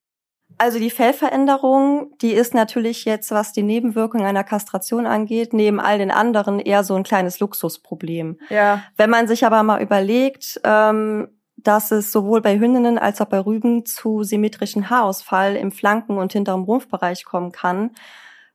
Also 0.59 0.81
die 0.81 0.91
Fellveränderung, 0.91 2.13
die 2.21 2.33
ist 2.33 2.53
natürlich 2.53 3.05
jetzt, 3.05 3.31
was 3.31 3.53
die 3.53 3.63
Nebenwirkung 3.63 4.23
einer 4.23 4.43
Kastration 4.43 5.07
angeht, 5.07 5.53
neben 5.53 5.79
all 5.79 5.99
den 5.99 6.11
anderen 6.11 6.59
eher 6.59 6.83
so 6.83 6.95
ein 6.97 7.05
kleines 7.05 7.39
Luxusproblem. 7.39 8.39
Ja. 8.51 8.83
Wenn 8.97 9.09
man 9.09 9.29
sich 9.29 9.47
aber 9.47 9.63
mal 9.63 9.81
überlegt, 9.81 10.61
ähm, 10.65 11.29
dass 11.57 11.91
es 11.91 12.13
sowohl 12.13 12.41
bei 12.41 12.59
Hündinnen 12.59 12.99
als 12.99 13.21
auch 13.21 13.27
bei 13.27 13.39
Rüben 13.39 13.85
zu 13.87 14.23
symmetrischen 14.25 14.91
Haarausfall 14.91 15.57
im 15.57 15.73
Flanken- 15.73 16.19
und 16.19 16.33
hinterem 16.33 16.65
Rumpfbereich 16.65 17.25
kommen 17.25 17.53
kann. 17.53 17.91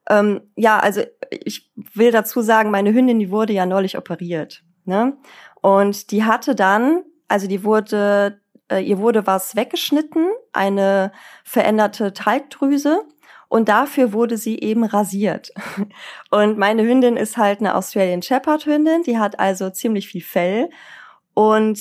Ähm, 0.10 0.42
ja, 0.56 0.80
also 0.80 1.02
ich 1.30 1.72
will 1.76 2.12
dazu 2.12 2.42
sagen, 2.42 2.72
meine 2.72 2.94
Hündin, 2.94 3.20
die 3.20 3.32
wurde 3.32 3.54
ja 3.54 3.66
neulich 3.66 3.98
operiert. 3.98 4.64
Ne? 4.86 5.18
Und 5.62 6.12
die 6.12 6.24
hatte 6.24 6.56
dann, 6.56 7.04
also 7.28 7.48
die 7.48 7.64
wurde 7.64 8.42
äh, 8.74 8.82
ihr 8.82 8.98
wurde 8.98 9.28
was 9.28 9.56
weggeschnitten, 9.56 10.28
eine 10.52 11.12
veränderte 11.44 12.14
Talgdrüse 12.14 13.04
und 13.48 13.70
dafür 13.70 14.14
wurde 14.14 14.38
sie 14.38 14.60
eben 14.60 14.84
rasiert. 14.84 15.54
Und 16.32 16.58
meine 16.58 16.84
Hündin 16.84 17.18
ist 17.18 17.38
halt 17.38 17.60
eine 17.60 17.76
Australian 17.76 18.24
Shepherd 18.24 18.66
Hündin, 18.66 19.04
die 19.04 19.20
hat 19.20 19.40
also 19.40 19.70
ziemlich 19.70 20.08
viel 20.08 20.24
Fell 20.24 20.70
und 21.36 21.80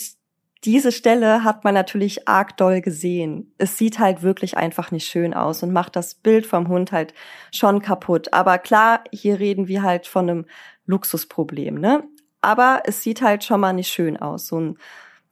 diese 0.64 0.92
Stelle 0.92 1.42
hat 1.42 1.64
man 1.64 1.74
natürlich 1.74 2.28
arg 2.28 2.56
doll 2.56 2.82
gesehen. 2.82 3.52
Es 3.58 3.78
sieht 3.78 3.98
halt 3.98 4.22
wirklich 4.22 4.56
einfach 4.56 4.92
nicht 4.92 5.08
schön 5.08 5.34
aus 5.34 5.62
und 5.64 5.72
macht 5.72 5.96
das 5.96 6.14
Bild 6.14 6.46
vom 6.46 6.68
Hund 6.68 6.92
halt 6.92 7.14
schon 7.50 7.82
kaputt. 7.82 8.32
Aber 8.32 8.58
klar, 8.58 9.02
hier 9.10 9.40
reden 9.40 9.66
wir 9.66 9.82
halt 9.82 10.06
von 10.06 10.30
einem 10.30 10.46
Luxusproblem, 10.86 11.80
ne? 11.80 12.04
Aber 12.42 12.82
es 12.84 13.02
sieht 13.02 13.22
halt 13.22 13.42
schon 13.44 13.60
mal 13.60 13.72
nicht 13.72 13.92
schön 13.92 14.16
aus. 14.16 14.46
So 14.46 14.60
ein 14.60 14.78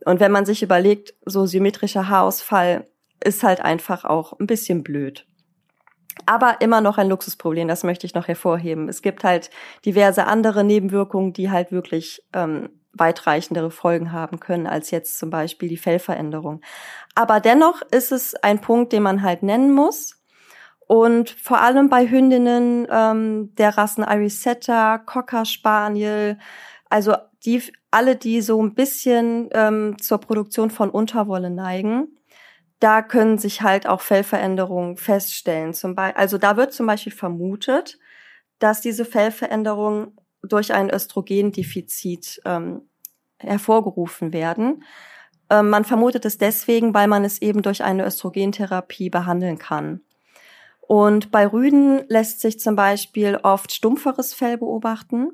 und 0.05 0.21
wenn 0.21 0.33
man 0.33 0.47
sich 0.47 0.63
überlegt, 0.63 1.15
so 1.25 1.47
symmetrischer 1.47 2.09
Haarausfall 2.09 2.87
ist 3.23 3.43
halt 3.43 3.61
einfach 3.61 4.05
auch 4.05 4.39
ein 4.39 4.47
bisschen 4.47 4.83
blöd. 4.83 5.27
Aber 6.27 6.61
immer 6.61 6.81
noch 6.81 6.99
ein 6.99 7.09
Luxusproblem, 7.09 7.69
das 7.69 7.85
möchte 7.85 8.07
ich 8.07 8.15
noch 8.15 8.29
hervorheben. 8.29 8.89
Es 8.89 9.03
gibt 9.03 9.25
halt 9.25 9.51
diverse 9.85 10.27
andere 10.27 10.65
Nebenwirkungen, 10.65 11.33
die 11.33 11.51
halt 11.51 11.73
wirklich 11.73 12.23
ähm, 12.33 12.71
weitreichendere 12.93 13.71
Folgen 13.71 14.13
haben 14.13 14.41
können 14.41 14.67
als 14.67 14.91
jetzt 14.91 15.19
zum 15.19 15.31
Beispiel 15.31 15.69
die 15.69 15.77
Fellveränderung. 15.77 16.61
Aber 17.15 17.41
dennoch 17.41 17.83
ist 17.91 18.13
es 18.13 18.35
ein 18.35 18.61
Punkt, 18.61 18.93
den 18.93 19.03
man 19.03 19.23
halt 19.23 19.43
nennen 19.43 19.73
muss. 19.73 20.17
Und 20.87 21.31
vor 21.31 21.61
allem 21.61 21.89
bei 21.89 22.09
Hündinnen 22.09 22.87
ähm, 22.91 23.55
der 23.55 23.79
Rassen 23.79 24.05
Irish 24.05 24.35
Setter, 24.35 24.99
Cocker 24.99 25.45
Spaniel, 25.45 26.37
also 26.91 27.15
die 27.45 27.63
alle, 27.91 28.17
die 28.17 28.43
so 28.43 28.63
ein 28.63 28.75
bisschen 28.75 29.49
ähm, 29.53 29.97
zur 29.99 30.19
Produktion 30.19 30.71
von 30.71 30.91
Unterwolle 30.91 31.51
neigen, 31.51 32.09
da 32.81 33.03
können 33.03 33.39
sich 33.39 33.63
halt 33.63 33.87
auch 33.87 34.01
Fellveränderungen 34.01 34.97
feststellen. 34.97 35.75
Zum 35.75 35.95
Beispiel, 35.95 36.21
also 36.21 36.39
da 36.39 36.57
wird 36.57 36.73
zum 36.73 36.87
Beispiel 36.87 37.13
vermutet, 37.13 37.99
dass 38.59 38.81
diese 38.81 39.05
Fellveränderungen 39.05 40.17
durch 40.43 40.73
ein 40.73 40.91
Östrogendefizit 40.91 42.41
ähm, 42.45 42.83
hervorgerufen 43.39 44.33
werden. 44.33 44.85
Ähm, 45.51 45.71
man 45.71 45.85
vermutet 45.85 46.25
es 46.25 46.39
deswegen, 46.39 46.95
weil 46.95 47.09
man 47.09 47.25
es 47.25 47.43
eben 47.43 47.63
durch 47.63 47.83
eine 47.83 48.07
Östrogentherapie 48.07 49.11
behandeln 49.11 49.59
kann. 49.59 50.01
Und 50.81 51.31
bei 51.31 51.47
Rüden 51.47 52.05
lässt 52.09 52.41
sich 52.41 52.59
zum 52.59 52.77
Beispiel 52.77 53.39
oft 53.43 53.73
stumpferes 53.73 54.35
Fell 54.35 54.59
beobachten. 54.59 55.31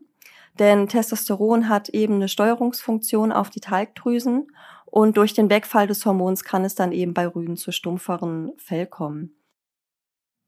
Denn 0.58 0.88
Testosteron 0.88 1.68
hat 1.68 1.88
eben 1.90 2.14
eine 2.14 2.28
Steuerungsfunktion 2.28 3.32
auf 3.32 3.50
die 3.50 3.60
Talgdrüsen 3.60 4.48
und 4.86 5.16
durch 5.16 5.34
den 5.34 5.50
Wegfall 5.50 5.86
des 5.86 6.06
Hormons 6.06 6.44
kann 6.44 6.64
es 6.64 6.74
dann 6.74 6.92
eben 6.92 7.12
bei 7.12 7.26
Rüden 7.26 7.56
zu 7.56 7.72
stumpferen 7.72 8.52
Fell 8.56 8.86
kommen. 8.86 9.36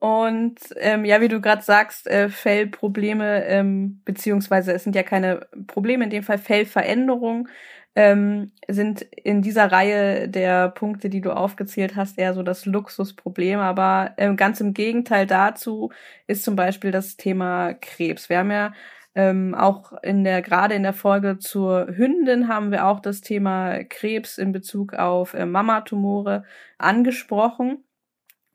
Und 0.00 0.56
ähm, 0.76 1.04
ja, 1.04 1.20
wie 1.20 1.28
du 1.28 1.40
gerade 1.40 1.62
sagst, 1.62 2.06
äh, 2.06 2.28
Fellprobleme, 2.28 3.44
ähm, 3.46 4.00
beziehungsweise 4.04 4.72
es 4.72 4.84
sind 4.84 4.94
ja 4.94 5.02
keine 5.02 5.48
Probleme, 5.66 6.04
in 6.04 6.10
dem 6.10 6.22
Fall 6.22 6.38
Fellveränderungen, 6.38 7.48
ähm, 7.96 8.52
sind 8.68 9.02
in 9.02 9.42
dieser 9.42 9.72
Reihe 9.72 10.28
der 10.28 10.68
Punkte, 10.68 11.10
die 11.10 11.20
du 11.20 11.32
aufgezählt 11.32 11.96
hast, 11.96 12.16
eher 12.16 12.32
so 12.32 12.44
das 12.44 12.64
Luxusproblem. 12.64 13.58
Aber 13.58 14.14
ähm, 14.18 14.36
ganz 14.36 14.60
im 14.60 14.72
Gegenteil 14.72 15.26
dazu 15.26 15.90
ist 16.28 16.44
zum 16.44 16.54
Beispiel 16.54 16.92
das 16.92 17.16
Thema 17.16 17.74
Krebs. 17.74 18.28
Wir 18.28 18.38
haben 18.38 18.52
ja 18.52 18.72
ähm, 19.18 19.52
auch 19.52 19.92
in 20.04 20.22
der, 20.22 20.42
gerade 20.42 20.74
in 20.74 20.84
der 20.84 20.92
Folge 20.92 21.38
zur 21.40 21.88
Hündin 21.88 22.46
haben 22.46 22.70
wir 22.70 22.86
auch 22.86 23.00
das 23.00 23.20
Thema 23.20 23.82
Krebs 23.82 24.38
in 24.38 24.52
Bezug 24.52 24.94
auf 24.94 25.34
äh, 25.34 25.44
Mamatumore 25.44 26.44
angesprochen. 26.78 27.82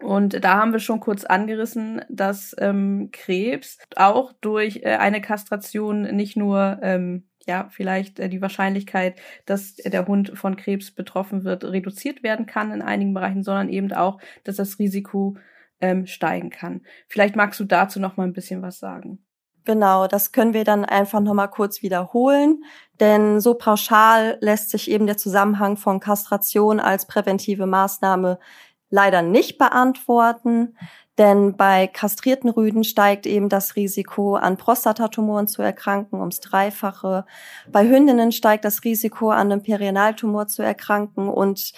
Und 0.02 0.42
da 0.42 0.56
haben 0.56 0.72
wir 0.72 0.80
schon 0.80 1.02
kurz 1.02 1.26
angerissen, 1.26 2.02
dass 2.08 2.56
ähm, 2.60 3.10
Krebs 3.12 3.78
auch 3.98 4.32
durch 4.40 4.84
äh, 4.84 4.96
eine 4.96 5.20
Kastration 5.20 6.04
nicht 6.16 6.38
nur 6.38 6.80
ähm, 6.82 7.28
ja 7.46 7.68
vielleicht 7.70 8.22
äh, 8.22 8.30
die 8.30 8.42
Wahrscheinlichkeit, 8.42 9.20
dass 9.46 9.76
der 9.76 10.08
Hund 10.08 10.32
von 10.34 10.56
Krebs 10.56 10.92
betroffen 10.92 11.44
wird, 11.44 11.66
reduziert 11.66 12.24
werden 12.24 12.46
kann 12.46 12.72
in 12.72 12.82
einigen 12.82 13.14
Bereichen, 13.14 13.44
sondern 13.44 13.68
eben 13.68 13.92
auch, 13.92 14.18
dass 14.46 14.56
das 14.56 14.80
Risiko 14.80 15.36
ähm, 15.82 16.08
steigen 16.08 16.52
kann. 16.52 16.84
Vielleicht 17.10 17.36
magst 17.36 17.60
du 17.60 17.66
dazu 17.66 18.00
noch 18.00 18.16
mal 18.16 18.24
ein 18.24 18.34
bisschen 18.34 18.62
was 18.62 18.80
sagen. 18.80 19.20
Genau, 19.66 20.08
das 20.08 20.32
können 20.34 20.54
wir 20.54 20.66
dann 20.66 20.84
einfach 20.84 21.22
nochmal 21.22 21.50
kurz 21.50 21.82
wiederholen, 21.82 22.64
denn 23.00 23.40
so 23.40 23.54
pauschal 23.54 24.38
lässt 24.42 24.70
sich 24.70 24.92
eben 24.92 25.08
der 25.08 25.18
Zusammenhang 25.18 25.78
von 25.78 26.02
Kastration 26.02 26.82
als 26.82 27.08
präventive 27.08 27.66
Maßnahme 27.66 28.40
leider 28.90 29.22
nicht 29.22 29.58
beantworten, 29.58 30.76
denn 31.18 31.56
bei 31.56 31.88
kastrierten 31.88 32.50
Rüden 32.50 32.84
steigt 32.84 33.26
eben 33.26 33.48
das 33.48 33.76
Risiko, 33.76 34.36
an 34.36 34.58
Prostatatumoren 34.58 35.48
zu 35.48 35.62
erkranken, 35.62 36.20
ums 36.20 36.40
Dreifache. 36.42 37.26
Bei 37.72 37.88
Hündinnen 37.88 38.32
steigt 38.32 38.66
das 38.66 38.84
Risiko, 38.84 39.30
an 39.30 39.52
einem 39.52 39.64
Perianaltumor 39.64 40.48
zu 40.48 40.62
erkranken 40.62 41.30
und 41.30 41.74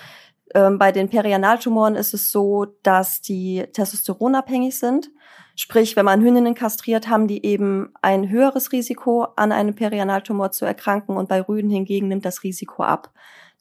ähm, 0.54 0.80
bei 0.80 0.92
den 0.92 1.10
Perianaltumoren 1.10 1.96
ist 1.96 2.14
es 2.14 2.32
so, 2.32 2.66
dass 2.82 3.22
die 3.22 3.66
testosteronabhängig 3.74 4.80
sind. 4.80 5.10
Sprich, 5.56 5.96
wenn 5.96 6.06
man 6.06 6.22
Hündinnen 6.22 6.54
kastriert, 6.54 7.08
haben 7.08 7.28
die 7.28 7.46
eben 7.46 7.94
ein 8.02 8.30
höheres 8.30 8.74
Risiko, 8.74 9.28
an 9.36 9.52
einem 9.52 9.74
Perianaltumor 9.74 10.52
zu 10.52 10.66
erkranken 10.66 11.16
und 11.16 11.30
bei 11.30 11.42
Rüden 11.42 11.70
hingegen 11.70 12.10
nimmt 12.10 12.26
das 12.26 12.44
Risiko 12.44 12.84
ab. 12.84 13.12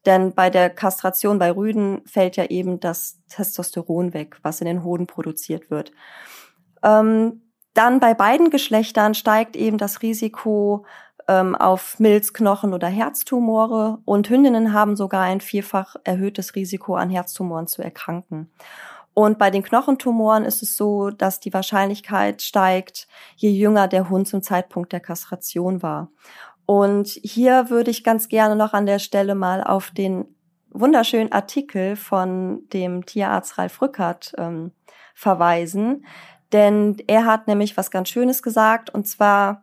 Denn 0.05 0.35
bei 0.35 0.51
der 0.51 0.71
Kastration 0.71 1.39
bei 1.39 1.51
Rüden 1.51 2.03
fällt 2.05 2.37
ja 2.37 2.47
eben 2.47 2.81
das 2.81 3.21
Testosteron 3.29 4.13
weg, 4.13 4.39
was 4.43 4.61
in 4.61 4.67
den 4.67 4.85
Hoden 4.85 5.07
produziert 5.07 5.71
wird. 5.71 5.93
Ähm, 6.83 7.43
dann 7.75 8.01
bei 8.01 8.13
beiden 8.13 8.51
Geschlechtern 8.51 9.15
steigt 9.15 9.57
eben 9.57 9.79
das 9.79 10.03
Risiko 10.03 10.85
ähm, 11.27 11.55
auf 11.55 11.99
Milzknochen 11.99 12.75
oder 12.75 12.89
Herztumore 12.89 13.99
und 14.05 14.29
Hündinnen 14.29 14.73
haben 14.73 14.97
sogar 14.97 15.23
ein 15.23 15.41
vierfach 15.41 15.97
erhöhtes 16.05 16.55
Risiko 16.55 16.97
an 16.97 17.09
Herztumoren 17.09 17.67
zu 17.67 17.83
erkranken. 17.83 18.51
Und 19.15 19.39
bei 19.39 19.51
den 19.51 19.63
Knochentumoren 19.63 20.45
ist 20.45 20.63
es 20.63 20.77
so, 20.77 21.11
dass 21.11 21.39
die 21.39 21.55
Wahrscheinlichkeit 21.55 22.43
steigt, 22.43 23.07
je 23.37 23.51
jünger 23.51 23.87
der 23.87 24.11
Hund 24.11 24.27
zum 24.27 24.43
Zeitpunkt 24.43 24.93
der 24.93 25.01
Kastration 25.01 25.83
war. 25.83 26.11
Und 26.67 27.09
hier 27.23 27.71
würde 27.71 27.91
ich 27.91 28.05
ganz 28.05 28.29
gerne 28.29 28.57
noch 28.57 28.73
an 28.73 28.87
der 28.87 28.99
Stelle 28.99 29.35
mal 29.35 29.63
auf 29.63 29.91
den 29.91 30.27
wunderschönen 30.71 31.31
Artikel 31.31 31.95
von 31.95 32.69
dem 32.73 33.07
Tierarzt 33.07 33.59
Ralf 33.59 33.81
Rückert 33.81 34.33
ähm, 34.37 34.73
verweisen. 35.15 36.05
Denn 36.53 36.97
er 37.07 37.25
hat 37.27 37.47
nämlich 37.47 37.77
was 37.77 37.91
ganz 37.93 38.09
Schönes 38.09 38.43
gesagt, 38.43 38.91
und 38.91 39.07
zwar, 39.07 39.63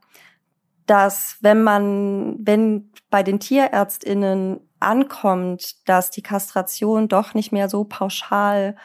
dass 0.85 1.37
wenn 1.41 1.63
man, 1.63 2.37
wenn 2.39 2.91
bei 3.09 3.23
den 3.23 3.39
Tierärztinnen 3.39 4.61
ankommt, 4.79 5.87
dass 5.87 6.11
die 6.11 6.23
Kastration 6.23 7.07
doch 7.07 7.33
nicht 7.33 7.51
mehr 7.51 7.69
so 7.69 7.83
pauschal 7.83 8.75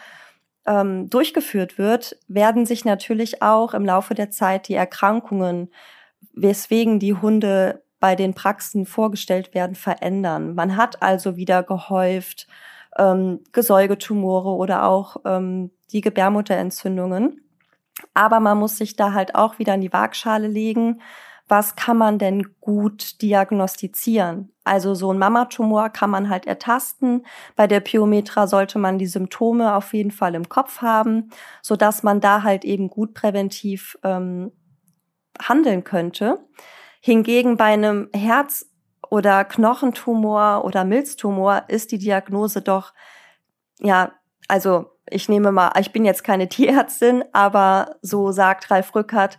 ähm, 0.66 1.08
durchgeführt 1.10 1.78
wird, 1.78 2.18
werden 2.28 2.66
sich 2.66 2.84
natürlich 2.84 3.42
auch 3.42 3.74
im 3.74 3.84
Laufe 3.84 4.14
der 4.14 4.30
Zeit 4.30 4.68
die 4.68 4.74
Erkrankungen, 4.74 5.70
weswegen 6.32 6.98
die 6.98 7.14
Hunde 7.14 7.82
bei 8.00 8.14
den 8.14 8.34
Praxen 8.34 8.86
vorgestellt 8.86 9.54
werden, 9.54 9.74
verändern. 9.74 10.54
Man 10.54 10.76
hat 10.76 11.02
also 11.02 11.36
wieder 11.36 11.62
gehäuft 11.62 12.46
ähm, 12.98 13.40
Gesäugetumore 13.52 14.50
oder 14.50 14.86
auch 14.86 15.18
ähm, 15.24 15.70
die 15.92 16.00
Gebärmutterentzündungen. 16.00 17.42
Aber 18.14 18.40
man 18.40 18.58
muss 18.58 18.76
sich 18.76 18.96
da 18.96 19.12
halt 19.12 19.34
auch 19.34 19.58
wieder 19.58 19.74
in 19.74 19.80
die 19.80 19.92
Waagschale 19.92 20.48
legen. 20.48 21.00
Was 21.48 21.76
kann 21.76 21.96
man 21.96 22.18
denn 22.18 22.56
gut 22.60 23.22
diagnostizieren? 23.22 24.52
Also 24.64 24.94
so 24.94 25.12
ein 25.12 25.18
Mamatumor 25.18 25.90
kann 25.90 26.10
man 26.10 26.28
halt 26.28 26.46
ertasten. 26.46 27.24
Bei 27.54 27.68
der 27.68 27.80
Pyometra 27.80 28.48
sollte 28.48 28.80
man 28.80 28.98
die 28.98 29.06
Symptome 29.06 29.74
auf 29.76 29.94
jeden 29.94 30.10
Fall 30.10 30.34
im 30.34 30.48
Kopf 30.48 30.82
haben, 30.82 31.30
so 31.62 31.76
dass 31.76 32.02
man 32.02 32.20
da 32.20 32.42
halt 32.42 32.64
eben 32.64 32.90
gut 32.90 33.14
präventiv 33.14 33.96
ähm, 34.02 34.50
handeln 35.40 35.84
könnte. 35.84 36.38
Hingegen 37.00 37.56
bei 37.56 37.66
einem 37.66 38.08
Herz- 38.12 38.68
oder 39.08 39.44
Knochentumor 39.44 40.64
oder 40.64 40.84
Milztumor 40.84 41.64
ist 41.68 41.92
die 41.92 41.98
Diagnose 41.98 42.60
doch, 42.62 42.92
ja, 43.78 44.12
also 44.48 44.90
ich 45.08 45.28
nehme 45.28 45.52
mal, 45.52 45.72
ich 45.78 45.92
bin 45.92 46.04
jetzt 46.04 46.24
keine 46.24 46.48
Tierärztin, 46.48 47.24
aber 47.32 47.96
so 48.02 48.32
sagt 48.32 48.70
Ralf 48.70 48.94
Rückert, 48.94 49.38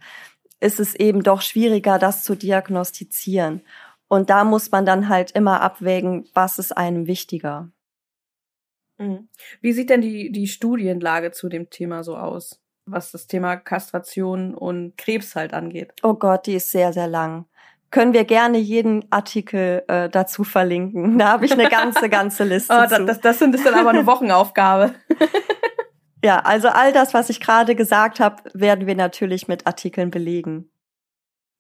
ist 0.60 0.80
es 0.80 0.96
eben 0.96 1.24
doch 1.24 1.42
schwieriger, 1.42 2.00
das 2.00 2.24
zu 2.24 2.36
diagnostizieren. 2.36 3.62
Und 4.08 4.30
da 4.30 4.44
muss 4.44 4.72
man 4.72 4.86
dann 4.86 5.10
halt 5.10 5.32
immer 5.32 5.62
abwägen, 5.62 6.28
was 6.34 6.60
ist 6.60 6.76
einem 6.76 7.08
wichtiger. 7.08 7.70
Mhm. 8.98 9.30
Wie 9.62 9.74
sieht 9.74 9.90
denn 9.90 10.02
die, 10.02 10.32
die 10.32 10.48
Studienlage 10.48 11.32
zu 11.32 11.50
dem 11.50 11.70
Thema 11.70 12.04
so 12.04 12.18
aus, 12.18 12.62
was 12.86 13.12
das 13.12 13.28
Thema 13.28 13.58
Kastration 13.58 14.56
und 14.56 14.98
Krebs 14.98 15.36
halt 15.36 15.54
angeht? 15.54 15.94
Oh 16.04 16.14
Gott, 16.14 16.48
die 16.48 16.56
ist 16.56 16.72
sehr, 16.72 16.94
sehr 16.94 17.08
lang 17.08 17.46
können 17.92 18.14
wir 18.14 18.26
gerne 18.26 18.58
jeden 18.58 19.06
Artikel 19.12 19.84
äh, 19.88 20.10
dazu 20.10 20.44
verlinken. 20.44 21.18
Da 21.18 21.30
habe 21.30 21.46
ich 21.46 21.54
eine 21.54 21.70
ganze, 21.70 22.10
ganze 22.10 22.44
Liste. 22.46 22.74
oh, 22.74 22.86
das, 22.90 23.06
das, 23.06 23.22
das 23.22 23.40
sind 23.40 23.54
das 23.54 23.64
dann 23.64 23.76
aber 23.76 23.90
eine 23.90 24.06
Wochenaufgabe. 24.08 24.94
ja, 26.24 26.40
also 26.40 26.70
all 26.70 26.94
das, 26.94 27.14
was 27.14 27.30
ich 27.30 27.40
gerade 27.40 27.76
gesagt 27.76 28.20
habe, 28.20 28.44
werden 28.54 28.88
wir 28.88 28.96
natürlich 28.96 29.48
mit 29.48 29.68
Artikeln 29.68 30.12
belegen. 30.12 30.70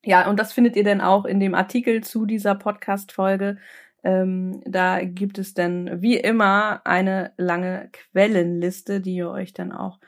Ja, 0.03 0.29
und 0.29 0.39
das 0.39 0.53
findet 0.53 0.75
ihr 0.75 0.83
dann 0.83 1.01
auch 1.01 1.25
in 1.25 1.39
dem 1.39 1.53
Artikel 1.53 2.03
zu 2.03 2.25
dieser 2.25 2.55
Podcast-Folge. 2.55 3.57
Ähm, 4.03 4.61
da 4.65 5.03
gibt 5.03 5.37
es 5.37 5.53
dann 5.53 6.01
wie 6.01 6.17
immer 6.17 6.81
eine 6.85 7.33
lange 7.37 7.89
Quellenliste, 7.91 9.01
die 9.01 9.15
ihr 9.15 9.29
euch 9.29 9.53
dann 9.53 9.71
auch 9.71 9.99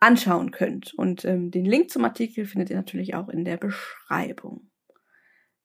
anschauen 0.00 0.50
könnt. 0.50 0.94
Und 0.94 1.24
ähm, 1.24 1.50
den 1.50 1.64
Link 1.64 1.90
zum 1.90 2.04
Artikel 2.04 2.46
findet 2.46 2.70
ihr 2.70 2.76
natürlich 2.76 3.14
auch 3.14 3.28
in 3.28 3.44
der 3.44 3.56
Beschreibung. 3.56 4.70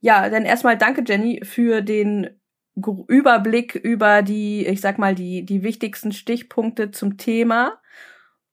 Ja, 0.02 0.30
dann 0.30 0.46
erstmal 0.46 0.78
danke, 0.78 1.04
Jenny, 1.06 1.42
für 1.44 1.82
den 1.82 2.30
Überblick 2.76 3.76
über 3.76 4.22
die, 4.22 4.66
ich 4.66 4.82
sag 4.82 4.98
mal, 4.98 5.16
die, 5.16 5.46
die 5.46 5.64
wichtigsten 5.64 6.12
Stichpunkte 6.12 6.92
zum 6.92 7.18
Thema. 7.18 7.80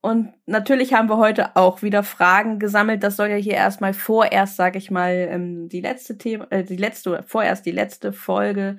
Und 0.03 0.33
natürlich 0.47 0.95
haben 0.95 1.11
wir 1.11 1.19
heute 1.19 1.57
auch 1.57 1.83
wieder 1.83 2.03
Fragen 2.03 2.59
gesammelt. 2.59 3.03
Das 3.03 3.17
soll 3.17 3.29
ja 3.29 3.37
hier 3.37 3.55
erstmal 3.55 3.93
vorerst, 3.93 4.57
sage 4.57 4.79
ich 4.79 4.91
mal, 4.91 5.13
ähm, 5.31 5.69
die 5.69 5.83
letzte 5.83 6.17
Thema, 6.17 6.47
äh, 6.51 6.65
die 6.65 6.77
letzte, 6.77 7.23
vorerst 7.27 7.67
die 7.67 7.71
letzte 7.71 8.13
Folge 8.13 8.79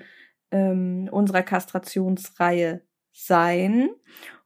ähm, 0.51 1.07
unserer 1.11 1.43
Kastrationsreihe 1.43 2.81
sein. 3.11 3.89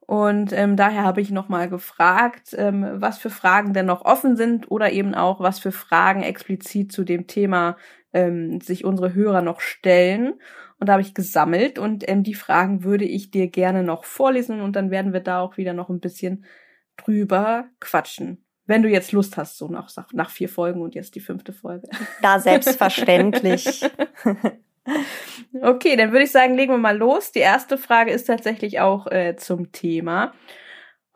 Und 0.00 0.52
ähm, 0.52 0.76
daher 0.76 1.02
habe 1.02 1.20
ich 1.20 1.30
nochmal 1.30 1.68
gefragt, 1.68 2.54
ähm, 2.56 2.86
was 2.94 3.18
für 3.18 3.30
Fragen 3.30 3.72
denn 3.72 3.86
noch 3.86 4.04
offen 4.04 4.36
sind 4.36 4.70
oder 4.70 4.92
eben 4.92 5.14
auch, 5.14 5.40
was 5.40 5.58
für 5.58 5.72
Fragen 5.72 6.22
explizit 6.22 6.92
zu 6.92 7.04
dem 7.04 7.26
Thema 7.26 7.76
ähm, 8.12 8.60
sich 8.60 8.84
unsere 8.84 9.14
Hörer 9.14 9.42
noch 9.42 9.60
stellen. 9.60 10.34
Und 10.78 10.88
da 10.88 10.92
habe 10.92 11.02
ich 11.02 11.14
gesammelt 11.14 11.78
und 11.78 12.08
ähm, 12.08 12.22
die 12.22 12.34
Fragen 12.34 12.84
würde 12.84 13.04
ich 13.06 13.30
dir 13.30 13.48
gerne 13.48 13.82
noch 13.82 14.04
vorlesen 14.04 14.60
und 14.60 14.76
dann 14.76 14.90
werden 14.90 15.12
wir 15.12 15.20
da 15.20 15.40
auch 15.40 15.56
wieder 15.56 15.72
noch 15.72 15.88
ein 15.88 16.00
bisschen 16.00 16.44
drüber 16.96 17.66
quatschen. 17.80 18.44
Wenn 18.66 18.82
du 18.82 18.88
jetzt 18.88 19.12
Lust 19.12 19.36
hast, 19.36 19.58
so 19.58 19.68
nach, 19.68 19.88
nach 20.12 20.30
vier 20.30 20.48
Folgen 20.48 20.80
und 20.80 20.94
jetzt 20.94 21.14
die 21.14 21.20
fünfte 21.20 21.52
Folge. 21.52 21.88
Da 22.20 22.40
selbstverständlich. 22.40 23.82
okay, 25.62 25.96
dann 25.96 26.10
würde 26.10 26.24
ich 26.24 26.32
sagen, 26.32 26.54
legen 26.54 26.72
wir 26.72 26.78
mal 26.78 26.96
los. 26.96 27.30
Die 27.30 27.40
erste 27.40 27.78
Frage 27.78 28.10
ist 28.10 28.24
tatsächlich 28.24 28.80
auch 28.80 29.06
äh, 29.06 29.36
zum 29.36 29.70
Thema. 29.70 30.32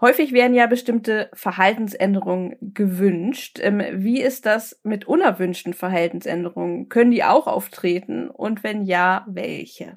Häufig 0.01 0.33
werden 0.33 0.55
ja 0.55 0.66
bestimmte 0.66 1.31
Verhaltensänderungen 1.35 2.57
gewünscht. 2.61 3.59
Ähm, 3.61 3.83
wie 3.93 4.23
ist 4.23 4.47
das 4.47 4.81
mit 4.83 5.07
unerwünschten 5.07 5.75
Verhaltensänderungen? 5.75 6.88
Können 6.88 7.11
die 7.11 7.25
auch 7.25 7.47
auftreten? 7.47 8.31
Und 8.31 8.64
wenn 8.64 8.85
ja, 8.85 9.27
welche? 9.29 9.97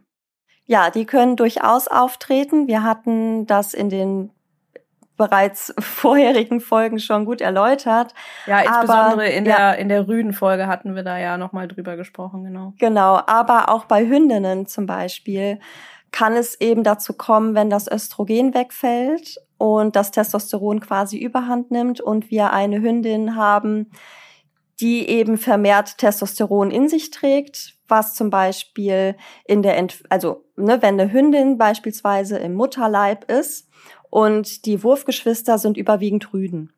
Ja, 0.65 0.89
die 0.89 1.05
können 1.05 1.37
durchaus 1.37 1.87
auftreten. 1.87 2.67
Wir 2.67 2.83
hatten 2.83 3.45
das 3.45 3.73
in 3.73 3.89
den 3.89 4.31
bereits 5.27 5.73
vorherigen 5.79 6.59
Folgen 6.59 6.99
schon 6.99 7.25
gut 7.25 7.41
erläutert. 7.41 8.13
Ja, 8.45 8.59
insbesondere 8.59 9.13
aber, 9.13 9.25
in 9.25 9.45
der 9.45 9.57
ja, 9.57 9.71
in 9.71 9.89
der 9.89 10.07
Rüdenfolge 10.07 10.67
hatten 10.67 10.95
wir 10.95 11.03
da 11.03 11.17
ja 11.17 11.37
nochmal 11.37 11.67
drüber 11.67 11.95
gesprochen, 11.95 12.43
genau. 12.43 12.73
Genau, 12.79 13.21
aber 13.25 13.69
auch 13.69 13.85
bei 13.85 14.05
Hündinnen 14.05 14.65
zum 14.65 14.85
Beispiel 14.85 15.59
kann 16.11 16.33
es 16.33 16.59
eben 16.59 16.83
dazu 16.83 17.13
kommen, 17.13 17.55
wenn 17.55 17.69
das 17.69 17.91
Östrogen 17.91 18.53
wegfällt 18.53 19.37
und 19.57 19.95
das 19.95 20.11
Testosteron 20.11 20.79
quasi 20.79 21.17
überhand 21.17 21.71
nimmt 21.71 22.01
und 22.01 22.29
wir 22.29 22.51
eine 22.51 22.81
Hündin 22.81 23.35
haben, 23.35 23.89
die 24.79 25.07
eben 25.07 25.37
vermehrt 25.37 25.97
Testosteron 25.97 26.69
in 26.69 26.89
sich 26.89 27.09
trägt, 27.11 27.72
was 27.87 28.13
zum 28.13 28.29
Beispiel 28.29 29.15
in 29.45 29.61
der, 29.61 29.77
Ent 29.77 30.03
also 30.09 30.43
ne, 30.55 30.81
wenn 30.81 30.99
eine 30.99 31.11
Hündin 31.11 31.57
beispielsweise 31.57 32.37
im 32.37 32.53
Mutterleib 32.53 33.29
ist 33.29 33.69
und 34.09 34.65
die 34.65 34.83
Wurfgeschwister 34.83 35.57
sind 35.57 35.77
überwiegend 35.77 36.33
Rüden 36.33 36.73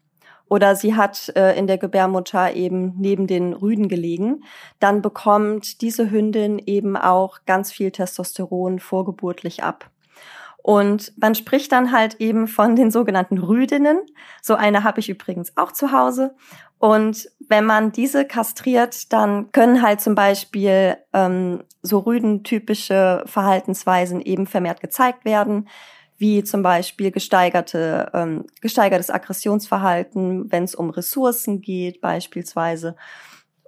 oder 0.47 0.75
sie 0.75 0.95
hat 0.95 1.31
äh, 1.35 1.57
in 1.57 1.67
der 1.67 1.77
Gebärmutter 1.77 2.53
eben 2.53 2.93
neben 2.97 3.27
den 3.27 3.53
Rüden 3.53 3.87
gelegen, 3.87 4.43
dann 4.79 5.01
bekommt 5.01 5.81
diese 5.81 6.11
Hündin 6.11 6.59
eben 6.59 6.95
auch 6.95 7.39
ganz 7.45 7.71
viel 7.71 7.91
Testosteron 7.91 8.79
vorgeburtlich 8.79 9.63
ab. 9.63 9.89
Und 10.65 11.13
man 11.21 11.35
spricht 11.35 11.71
dann 11.73 11.91
halt 11.91 12.15
eben 12.15 12.47
von 12.47 12.75
den 12.75 12.89
sogenannten 12.89 13.37
Rüdinnen. 13.37 13.99
So 14.41 14.55
eine 14.55 14.83
habe 14.83 14.99
ich 14.99 15.09
übrigens 15.09 15.55
auch 15.57 15.71
zu 15.71 15.91
Hause. 15.91 16.33
Und 16.79 17.29
wenn 17.47 17.65
man 17.65 17.91
diese 17.91 18.25
kastriert, 18.25 19.13
dann 19.13 19.51
können 19.51 19.83
halt 19.83 20.01
zum 20.01 20.15
Beispiel 20.15 20.97
ähm, 21.13 21.63
so 21.83 21.99
rüdentypische 21.99 23.21
Verhaltensweisen 23.27 24.21
eben 24.21 24.47
vermehrt 24.47 24.81
gezeigt 24.81 25.23
werden, 25.23 25.69
wie 26.17 26.43
zum 26.43 26.63
Beispiel 26.63 27.11
gesteigerte, 27.11 28.09
ähm, 28.15 28.45
gesteigertes 28.59 29.11
Aggressionsverhalten, 29.11 30.51
wenn 30.51 30.63
es 30.63 30.73
um 30.73 30.89
Ressourcen 30.89 31.61
geht 31.61 32.01
beispielsweise. 32.01 32.95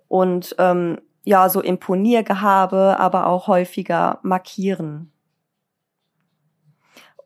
Und 0.08 0.56
ähm, 0.58 1.00
ja, 1.26 1.48
so 1.50 1.62
Imponiergehabe, 1.62 2.98
aber 2.98 3.28
auch 3.28 3.46
häufiger 3.46 4.18
markieren. 4.24 5.12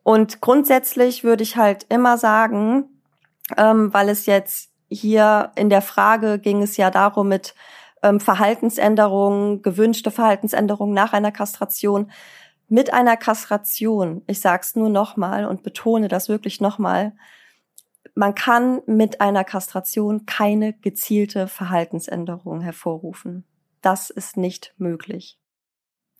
Und 0.02 0.40
grundsätzlich 0.40 1.24
würde 1.24 1.42
ich 1.42 1.56
halt 1.56 1.86
immer 1.88 2.18
sagen, 2.18 2.88
ähm, 3.56 3.92
weil 3.92 4.08
es 4.08 4.26
jetzt 4.26 4.70
hier 4.88 5.52
in 5.54 5.70
der 5.70 5.82
Frage 5.82 6.38
ging 6.38 6.62
es 6.62 6.76
ja 6.76 6.90
darum 6.90 7.28
mit 7.28 7.54
ähm, 8.02 8.20
Verhaltensänderungen, 8.20 9.62
gewünschte 9.62 10.10
Verhaltensänderungen 10.10 10.94
nach 10.94 11.12
einer 11.12 11.32
Kastration. 11.32 12.10
Mit 12.68 12.92
einer 12.92 13.16
Kastration, 13.16 14.22
ich 14.26 14.40
sag's 14.40 14.76
nur 14.76 14.88
nochmal 14.88 15.44
und 15.44 15.62
betone 15.62 16.08
das 16.08 16.28
wirklich 16.28 16.60
nochmal, 16.60 17.12
man 18.14 18.34
kann 18.34 18.82
mit 18.86 19.20
einer 19.20 19.44
Kastration 19.44 20.26
keine 20.26 20.72
gezielte 20.74 21.48
Verhaltensänderung 21.48 22.60
hervorrufen. 22.60 23.44
Das 23.80 24.10
ist 24.10 24.36
nicht 24.36 24.74
möglich. 24.76 25.38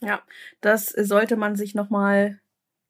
Ja, 0.00 0.20
das 0.60 0.86
sollte 0.86 1.36
man 1.36 1.54
sich 1.54 1.74
nochmal 1.74 2.41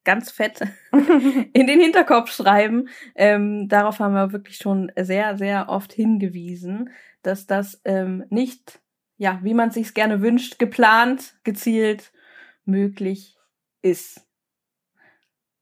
ganz 0.04 0.30
fett 0.30 0.60
in 0.92 1.66
den 1.66 1.80
Hinterkopf 1.80 2.32
schreiben. 2.32 2.88
Ähm, 3.14 3.68
darauf 3.68 3.98
haben 3.98 4.14
wir 4.14 4.32
wirklich 4.32 4.56
schon 4.56 4.90
sehr, 4.96 5.36
sehr 5.36 5.68
oft 5.68 5.92
hingewiesen, 5.92 6.90
dass 7.22 7.46
das 7.46 7.80
ähm, 7.84 8.24
nicht, 8.30 8.80
ja, 9.16 9.40
wie 9.42 9.54
man 9.54 9.70
sich 9.70 9.94
gerne 9.94 10.20
wünscht, 10.20 10.58
geplant, 10.58 11.34
gezielt 11.44 12.12
möglich 12.64 13.36
ist. 13.82 14.26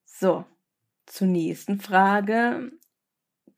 So, 0.05 0.45
zur 1.07 1.27
nächsten 1.27 1.81
Frage. 1.81 2.73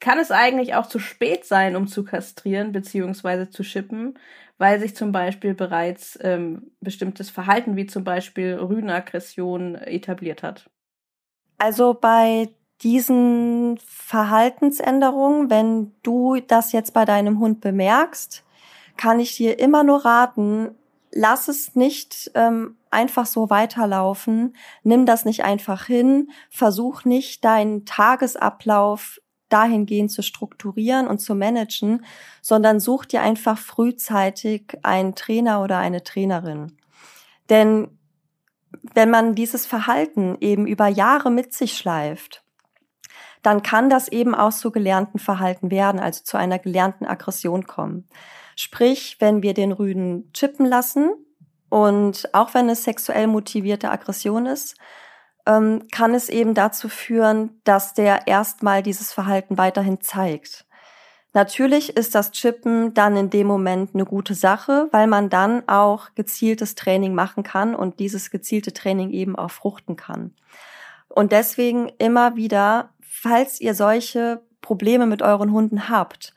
Kann 0.01 0.19
es 0.19 0.33
eigentlich 0.33 0.75
auch 0.75 0.87
zu 0.87 0.99
spät 0.99 1.45
sein, 1.45 1.77
um 1.77 1.87
zu 1.87 2.05
kastrieren 2.05 2.73
bzw. 2.73 3.51
zu 3.51 3.63
schippen, 3.63 4.19
weil 4.63 4.79
sich 4.79 4.95
zum 4.95 5.11
Beispiel 5.11 5.55
bereits 5.55 6.17
ähm, 6.23 6.71
bestimmtes 6.81 7.31
Verhalten 7.31 7.75
wie 7.75 7.87
zum 7.87 8.05
Beispiel 8.05 8.55
Rüdenaggression 8.55 9.75
etabliert 9.75 10.45
hat? 10.45 10.71
Also 11.59 11.95
bei 11.95 12.49
diesen 12.81 13.77
Verhaltensänderungen, 13.85 15.51
wenn 15.51 15.91
du 16.05 16.39
das 16.47 16.71
jetzt 16.71 16.95
bei 16.95 17.05
deinem 17.05 17.41
Hund 17.41 17.61
bemerkst, 17.61 18.45
kann 18.97 19.19
ich 19.19 19.35
dir 19.35 19.59
immer 19.59 19.83
nur 19.83 20.05
raten, 20.05 20.77
lass 21.11 21.49
es 21.49 21.75
nicht 21.75 22.31
ähm, 22.37 22.77
einfach 22.93 23.27
so 23.27 23.51
weiterlaufen, 23.51 24.55
nimm 24.85 25.07
das 25.07 25.25
nicht 25.25 25.43
einfach 25.43 25.87
hin, 25.87 26.31
versuch 26.51 27.05
nicht 27.05 27.45
deinen 27.45 27.85
Tagesablauf 27.85 29.21
dahingehend 29.53 30.11
zu 30.11 30.23
strukturieren 30.23 31.07
und 31.07 31.19
zu 31.19 31.35
managen, 31.35 32.05
sondern 32.41 32.81
such 32.81 33.05
dir 33.05 33.23
einfach 33.23 33.59
frühzeitig 33.59 34.79
einen 34.83 35.15
Trainer 35.15 35.63
oder 35.63 35.79
eine 35.79 36.03
Trainerin. 36.03 36.77
Denn 37.51 37.99
wenn 38.95 39.11
man 39.11 39.35
dieses 39.35 39.67
Verhalten 39.67 40.37
eben 40.41 40.67
über 40.67 40.89
Jahre 40.89 41.31
mit 41.31 41.53
sich 41.53 41.77
schleift, 41.77 42.43
dann 43.43 43.63
kann 43.63 43.91
das 43.91 44.09
eben 44.09 44.35
auch 44.35 44.53
zu 44.53 44.71
gelernten 44.71 45.19
Verhalten 45.19 45.71
werden, 45.71 46.01
also 46.01 46.23
zu 46.23 46.37
einer 46.37 46.59
gelernten 46.59 47.07
Aggression 47.07 47.67
kommen. 47.67 48.09
Sprich, 48.57 49.17
wenn 49.19 49.43
wir 49.43 49.55
den 49.55 49.73
Rüden 49.73 50.33
chippen 50.33 50.67
lassen 50.67 51.11
und 51.69 52.33
auch 52.35 52.55
wenn 52.55 52.69
es 52.69 52.85
sexuell 52.85 53.27
motivierte 53.27 53.91
Aggression 53.91 54.47
ist, 54.47 54.77
ähm, 55.47 55.87
kann 55.91 56.15
es 56.15 56.29
eben 56.29 56.55
dazu 56.55 56.89
führen, 56.89 57.61
dass 57.65 57.95
der 57.95 58.27
erstmal 58.27 58.83
dieses 58.83 59.13
Verhalten 59.13 59.59
weiterhin 59.59 60.01
zeigt. 60.01 60.65
Natürlich 61.35 61.97
ist 61.97 62.15
das 62.15 62.31
Chippen 62.33 62.93
dann 62.93 63.17
in 63.17 63.31
dem 63.31 63.47
Moment 63.47 63.95
eine 63.95 64.05
gute 64.05 64.35
Sache, 64.35 64.89
weil 64.91 65.07
man 65.07 65.31
dann 65.31 65.67
auch 65.67 66.11
gezieltes 66.15 66.75
Training 66.75 67.15
machen 67.15 67.43
kann 67.43 67.75
und 67.75 68.01
dieses 68.01 68.31
gezielte 68.31 68.73
Training 68.73 69.11
eben 69.11 69.35
auch 69.37 69.51
fruchten 69.51 69.97
kann. 69.97 70.35
Und 71.09 71.33
deswegen 71.33 71.91
immer 71.99 72.37
wieder, 72.37 72.91
falls 73.01 73.61
ihr 73.61 73.75
solche 73.75 74.43
Probleme 74.61 75.07
mit 75.07 75.23
euren 75.23 75.53
Hunden 75.53 75.89
habt, 75.89 76.35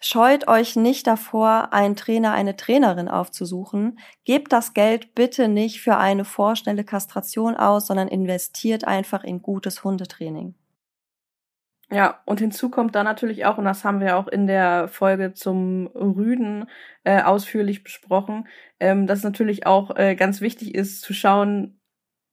scheut 0.00 0.48
euch 0.48 0.76
nicht 0.76 1.06
davor, 1.06 1.72
einen 1.72 1.96
Trainer, 1.96 2.32
eine 2.32 2.56
Trainerin 2.56 3.08
aufzusuchen. 3.08 3.98
Gebt 4.24 4.52
das 4.52 4.74
Geld 4.74 5.14
bitte 5.14 5.48
nicht 5.48 5.80
für 5.80 5.96
eine 5.96 6.24
vorschnelle 6.24 6.84
Kastration 6.84 7.56
aus, 7.56 7.86
sondern 7.86 8.08
investiert 8.08 8.84
einfach 8.84 9.24
in 9.24 9.42
gutes 9.42 9.84
Hundetraining. 9.84 10.54
Ja, 11.90 12.22
und 12.24 12.40
hinzu 12.40 12.70
kommt 12.70 12.94
da 12.94 13.04
natürlich 13.04 13.44
auch, 13.44 13.58
und 13.58 13.66
das 13.66 13.84
haben 13.84 14.00
wir 14.00 14.16
auch 14.16 14.26
in 14.26 14.46
der 14.46 14.88
Folge 14.88 15.34
zum 15.34 15.86
Rüden 15.88 16.68
äh, 17.04 17.22
ausführlich 17.22 17.84
besprochen, 17.84 18.48
ähm, 18.80 19.06
dass 19.06 19.22
natürlich 19.22 19.66
auch 19.66 19.94
äh, 19.96 20.14
ganz 20.16 20.40
wichtig 20.40 20.74
ist 20.74 21.02
zu 21.02 21.12
schauen, 21.12 21.78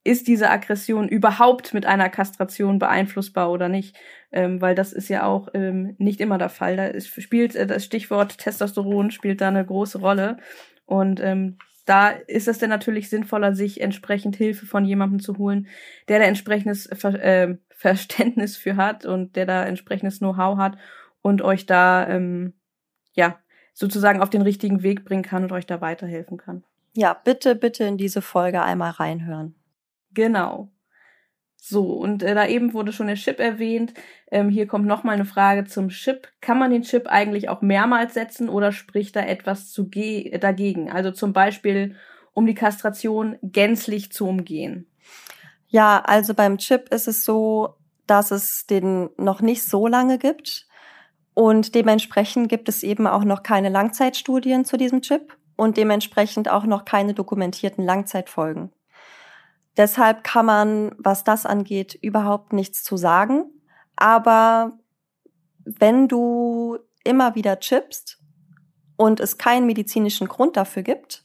ist 0.04 0.26
diese 0.26 0.50
Aggression 0.50 1.08
überhaupt 1.08 1.74
mit 1.74 1.86
einer 1.86 2.08
Kastration 2.08 2.78
beeinflussbar 2.78 3.50
oder 3.50 3.68
nicht? 3.68 3.96
Ähm, 4.32 4.60
weil 4.60 4.74
das 4.74 4.92
ist 4.92 5.08
ja 5.08 5.24
auch 5.24 5.48
ähm, 5.54 5.94
nicht 5.98 6.20
immer 6.20 6.38
der 6.38 6.48
Fall. 6.48 6.76
Da 6.76 6.86
ist, 6.86 7.08
spielt 7.22 7.54
äh, 7.54 7.66
das 7.66 7.84
Stichwort 7.84 8.38
Testosteron 8.38 9.10
spielt 9.10 9.40
da 9.40 9.48
eine 9.48 9.64
große 9.64 9.98
Rolle. 9.98 10.38
Und 10.86 11.20
ähm, 11.20 11.58
da 11.84 12.10
ist 12.10 12.48
es 12.48 12.58
dann 12.58 12.70
natürlich 12.70 13.10
sinnvoller, 13.10 13.54
sich 13.54 13.80
entsprechend 13.80 14.36
Hilfe 14.36 14.66
von 14.66 14.84
jemandem 14.84 15.20
zu 15.20 15.38
holen, 15.38 15.68
der 16.08 16.18
da 16.18 16.24
entsprechendes 16.24 16.88
Ver 16.92 17.22
äh, 17.22 17.56
Verständnis 17.70 18.56
für 18.56 18.76
hat 18.76 19.04
und 19.04 19.34
der 19.34 19.44
da 19.44 19.64
entsprechendes 19.64 20.18
Know-how 20.18 20.56
hat 20.56 20.78
und 21.20 21.42
euch 21.42 21.66
da 21.66 22.06
ähm, 22.08 22.54
ja 23.12 23.40
sozusagen 23.74 24.20
auf 24.20 24.30
den 24.30 24.42
richtigen 24.42 24.82
Weg 24.82 25.04
bringen 25.04 25.24
kann 25.24 25.42
und 25.42 25.50
euch 25.50 25.66
da 25.66 25.80
weiterhelfen 25.80 26.36
kann. 26.36 26.62
Ja, 26.94 27.14
bitte, 27.14 27.56
bitte 27.56 27.84
in 27.84 27.96
diese 27.96 28.22
Folge 28.22 28.62
einmal 28.62 28.90
reinhören. 28.90 29.56
Genau. 30.14 30.70
So, 31.64 31.92
und 31.92 32.24
äh, 32.24 32.34
da 32.34 32.46
eben 32.48 32.74
wurde 32.74 32.92
schon 32.92 33.06
der 33.06 33.14
Chip 33.14 33.38
erwähnt. 33.38 33.94
Ähm, 34.32 34.48
hier 34.48 34.66
kommt 34.66 34.86
nochmal 34.86 35.14
eine 35.14 35.24
Frage 35.24 35.64
zum 35.64 35.90
Chip. 35.90 36.26
Kann 36.40 36.58
man 36.58 36.72
den 36.72 36.82
Chip 36.82 37.06
eigentlich 37.06 37.48
auch 37.48 37.62
mehrmals 37.62 38.14
setzen 38.14 38.48
oder 38.48 38.72
spricht 38.72 39.14
da 39.14 39.20
etwas 39.20 39.70
zu 39.70 39.88
ge 39.88 40.36
dagegen? 40.38 40.90
Also 40.90 41.12
zum 41.12 41.32
Beispiel, 41.32 41.94
um 42.32 42.46
die 42.46 42.56
Kastration 42.56 43.38
gänzlich 43.42 44.10
zu 44.10 44.26
umgehen. 44.26 44.90
Ja, 45.68 46.02
also 46.04 46.34
beim 46.34 46.58
Chip 46.58 46.88
ist 46.92 47.06
es 47.06 47.24
so, 47.24 47.76
dass 48.08 48.32
es 48.32 48.66
den 48.66 49.10
noch 49.16 49.40
nicht 49.40 49.62
so 49.62 49.86
lange 49.86 50.18
gibt. 50.18 50.66
Und 51.34 51.76
dementsprechend 51.76 52.48
gibt 52.48 52.68
es 52.68 52.82
eben 52.82 53.06
auch 53.06 53.24
noch 53.24 53.44
keine 53.44 53.68
Langzeitstudien 53.68 54.64
zu 54.64 54.76
diesem 54.76 55.00
Chip 55.00 55.36
und 55.56 55.76
dementsprechend 55.76 56.50
auch 56.50 56.64
noch 56.64 56.84
keine 56.84 57.14
dokumentierten 57.14 57.84
Langzeitfolgen. 57.84 58.72
Deshalb 59.76 60.24
kann 60.24 60.46
man, 60.46 60.94
was 60.98 61.24
das 61.24 61.46
angeht, 61.46 61.98
überhaupt 62.00 62.52
nichts 62.52 62.82
zu 62.84 62.96
sagen. 62.96 63.46
Aber 63.96 64.78
wenn 65.64 66.08
du 66.08 66.78
immer 67.04 67.34
wieder 67.34 67.58
chippst 67.58 68.18
und 68.96 69.20
es 69.20 69.38
keinen 69.38 69.66
medizinischen 69.66 70.28
Grund 70.28 70.56
dafür 70.56 70.82
gibt, 70.82 71.24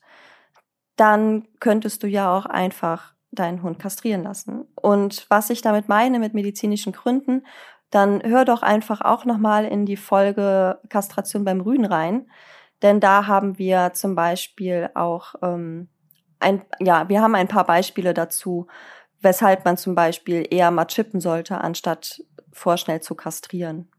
dann 0.96 1.48
könntest 1.60 2.04
du 2.04 2.08
ja 2.08 2.36
auch 2.36 2.46
einfach 2.46 3.14
deinen 3.32 3.62
Hund 3.62 3.80
kastrieren 3.80 4.24
lassen. 4.24 4.66
Und 4.76 5.26
was 5.30 5.50
ich 5.50 5.62
damit 5.62 5.90
meine 5.90 6.20
mit 6.20 6.34
medizinischen 6.34 6.94
Gründen, 6.94 7.46
dann 7.92 8.22
hör 8.24 8.46
doch 8.46 8.64
einfach 8.64 9.02
auch 9.02 9.26
nochmal 9.26 9.66
in 9.66 9.86
die 9.86 9.98
Folge 9.98 10.80
Kastration 10.90 11.46
beim 11.46 11.62
Rüden 11.62 11.86
rein. 11.86 12.30
Denn 12.82 13.00
da 13.00 13.28
haben 13.28 13.58
wir 13.58 13.92
zum 13.94 14.16
Beispiel 14.16 14.90
auch 14.94 15.36
ähm, 15.42 15.90
ein, 16.40 16.62
ja, 16.80 17.10
wir 17.10 17.22
haben 17.22 17.36
ein 17.36 17.48
paar 17.48 17.66
Beispiele 17.66 18.14
dazu, 18.14 18.68
weshalb 19.22 19.66
man 19.66 19.78
zum 19.78 19.96
Beispiel 19.96 20.48
eher 20.50 20.72
mal 20.72 20.86
chippen 20.86 21.20
sollte, 21.20 21.60
anstatt 21.60 22.22
vorschnell 22.52 23.02
zu 23.02 23.16
kastrieren. 23.16 23.90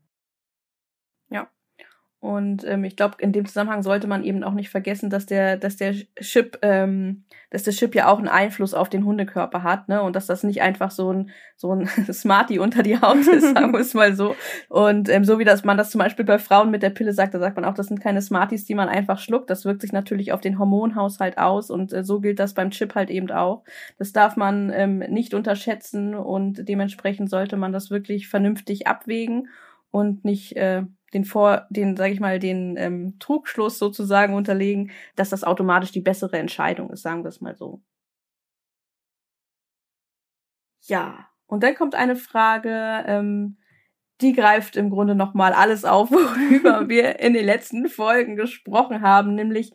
Und 2.21 2.65
ähm, 2.65 2.83
ich 2.83 2.97
glaube, 2.97 3.15
in 3.21 3.33
dem 3.33 3.47
Zusammenhang 3.47 3.85
sollte 3.85 4.09
man 4.09 4.25
eben 4.25 4.43
auch 4.43 4.53
nicht 4.53 4.71
vergessen, 4.71 5.09
dass 5.09 5.27
der, 5.27 5.57
dass 5.57 5.77
der 5.77 5.95
Chip, 6.21 6.59
ähm, 6.63 7.23
dass 7.51 7.63
der 7.63 7.73
Chip 7.73 7.95
ja 7.95 8.09
auch 8.09 8.19
einen 8.19 8.27
Einfluss 8.27 8.75
auf 8.75 8.89
den 8.89 9.05
Hundekörper 9.05 9.63
hat, 9.63 9.89
ne? 9.89 10.03
Und 10.03 10.17
dass 10.17 10.27
das 10.27 10.43
nicht 10.43 10.61
einfach 10.61 10.91
so 10.91 11.13
ein 11.13 11.31
so 11.55 11.73
ein 11.73 11.87
Smarty 12.13 12.59
unter 12.59 12.83
die 12.83 13.01
Haut 13.01 13.19
ist, 13.19 13.43
sagen 13.55 13.73
wir 13.73 13.79
es 13.79 13.95
mal 13.95 14.17
so. 14.17 14.35
Und 14.69 15.09
ähm, 15.09 15.25
so 15.25 15.39
wie 15.39 15.45
das 15.45 15.63
man 15.63 15.79
das 15.79 15.91
zum 15.91 16.01
Beispiel 16.01 16.25
bei 16.25 16.41
Frauen 16.41 16.73
mit 16.73 16.83
der 16.83 16.91
Pille 16.91 17.13
sagt, 17.13 17.35
da 17.35 17.39
sagt 17.39 17.55
man 17.55 17.65
auch, 17.65 17.75
das 17.75 17.87
sind 17.87 18.01
keine 18.01 18.21
Smarties, 18.21 18.65
die 18.65 18.75
man 18.75 18.89
einfach 18.89 19.21
schluckt. 19.21 19.49
Das 19.49 19.65
wirkt 19.65 19.83
sich 19.83 19.93
natürlich 19.93 20.33
auf 20.33 20.41
den 20.41 20.59
Hormonhaushalt 20.59 21.39
aus 21.39 21.71
und 21.71 21.93
äh, 21.93 22.03
so 22.03 22.19
gilt 22.21 22.41
das 22.41 22.53
beim 22.53 22.71
Chip 22.71 22.97
halt 22.97 23.11
eben 23.11 23.31
auch. 23.31 23.63
Das 23.97 24.13
darf 24.13 24.37
man 24.37 24.73
ähm, 24.75 24.99
nicht 24.99 25.35
unterschätzen 25.35 26.17
und 26.17 26.69
dementsprechend 26.69 27.31
sollte 27.31 27.57
man 27.57 27.73
das 27.73 27.93
wirklich 27.93 28.27
vernünftig 28.27 28.89
abwägen 28.89 29.49
und 29.93 30.25
nicht 30.25 30.57
äh, 30.57 30.83
den 31.15 31.25
vor, 31.25 31.67
den, 31.71 31.97
sage 31.97 32.13
ich 32.13 32.21
mal, 32.21 32.39
den 32.39 32.77
ähm, 32.77 33.19
Trugschluss 33.19 33.79
sozusagen 33.79 34.35
unterlegen, 34.35 34.91
dass 35.17 35.31
das 35.31 35.45
automatisch 35.45 35.93
die 35.93 36.01
bessere 36.01 36.39
Entscheidung 36.39 36.91
ist, 36.91 37.03
sagen 37.03 37.25
wir 37.25 37.29
es 37.29 37.41
mal 37.41 37.57
so. 37.57 37.83
Ja, 40.83 41.29
und 41.47 41.63
dann 41.63 41.75
kommt 41.75 41.95
eine 41.95 42.17
Frage, 42.17 43.05
ähm, 43.07 43.59
die 44.21 44.33
greift 44.33 44.77
im 44.77 44.91
Grunde 44.91 45.15
nochmal 45.15 45.53
alles 45.53 45.85
auf, 45.85 46.11
worüber 46.13 46.89
wir 46.89 47.21
in 47.21 47.35
den 47.35 47.45
letzten 47.45 47.89
Folgen 47.89 48.37
gesprochen 48.37 49.03
haben, 49.03 49.35
nämlich 49.35 49.73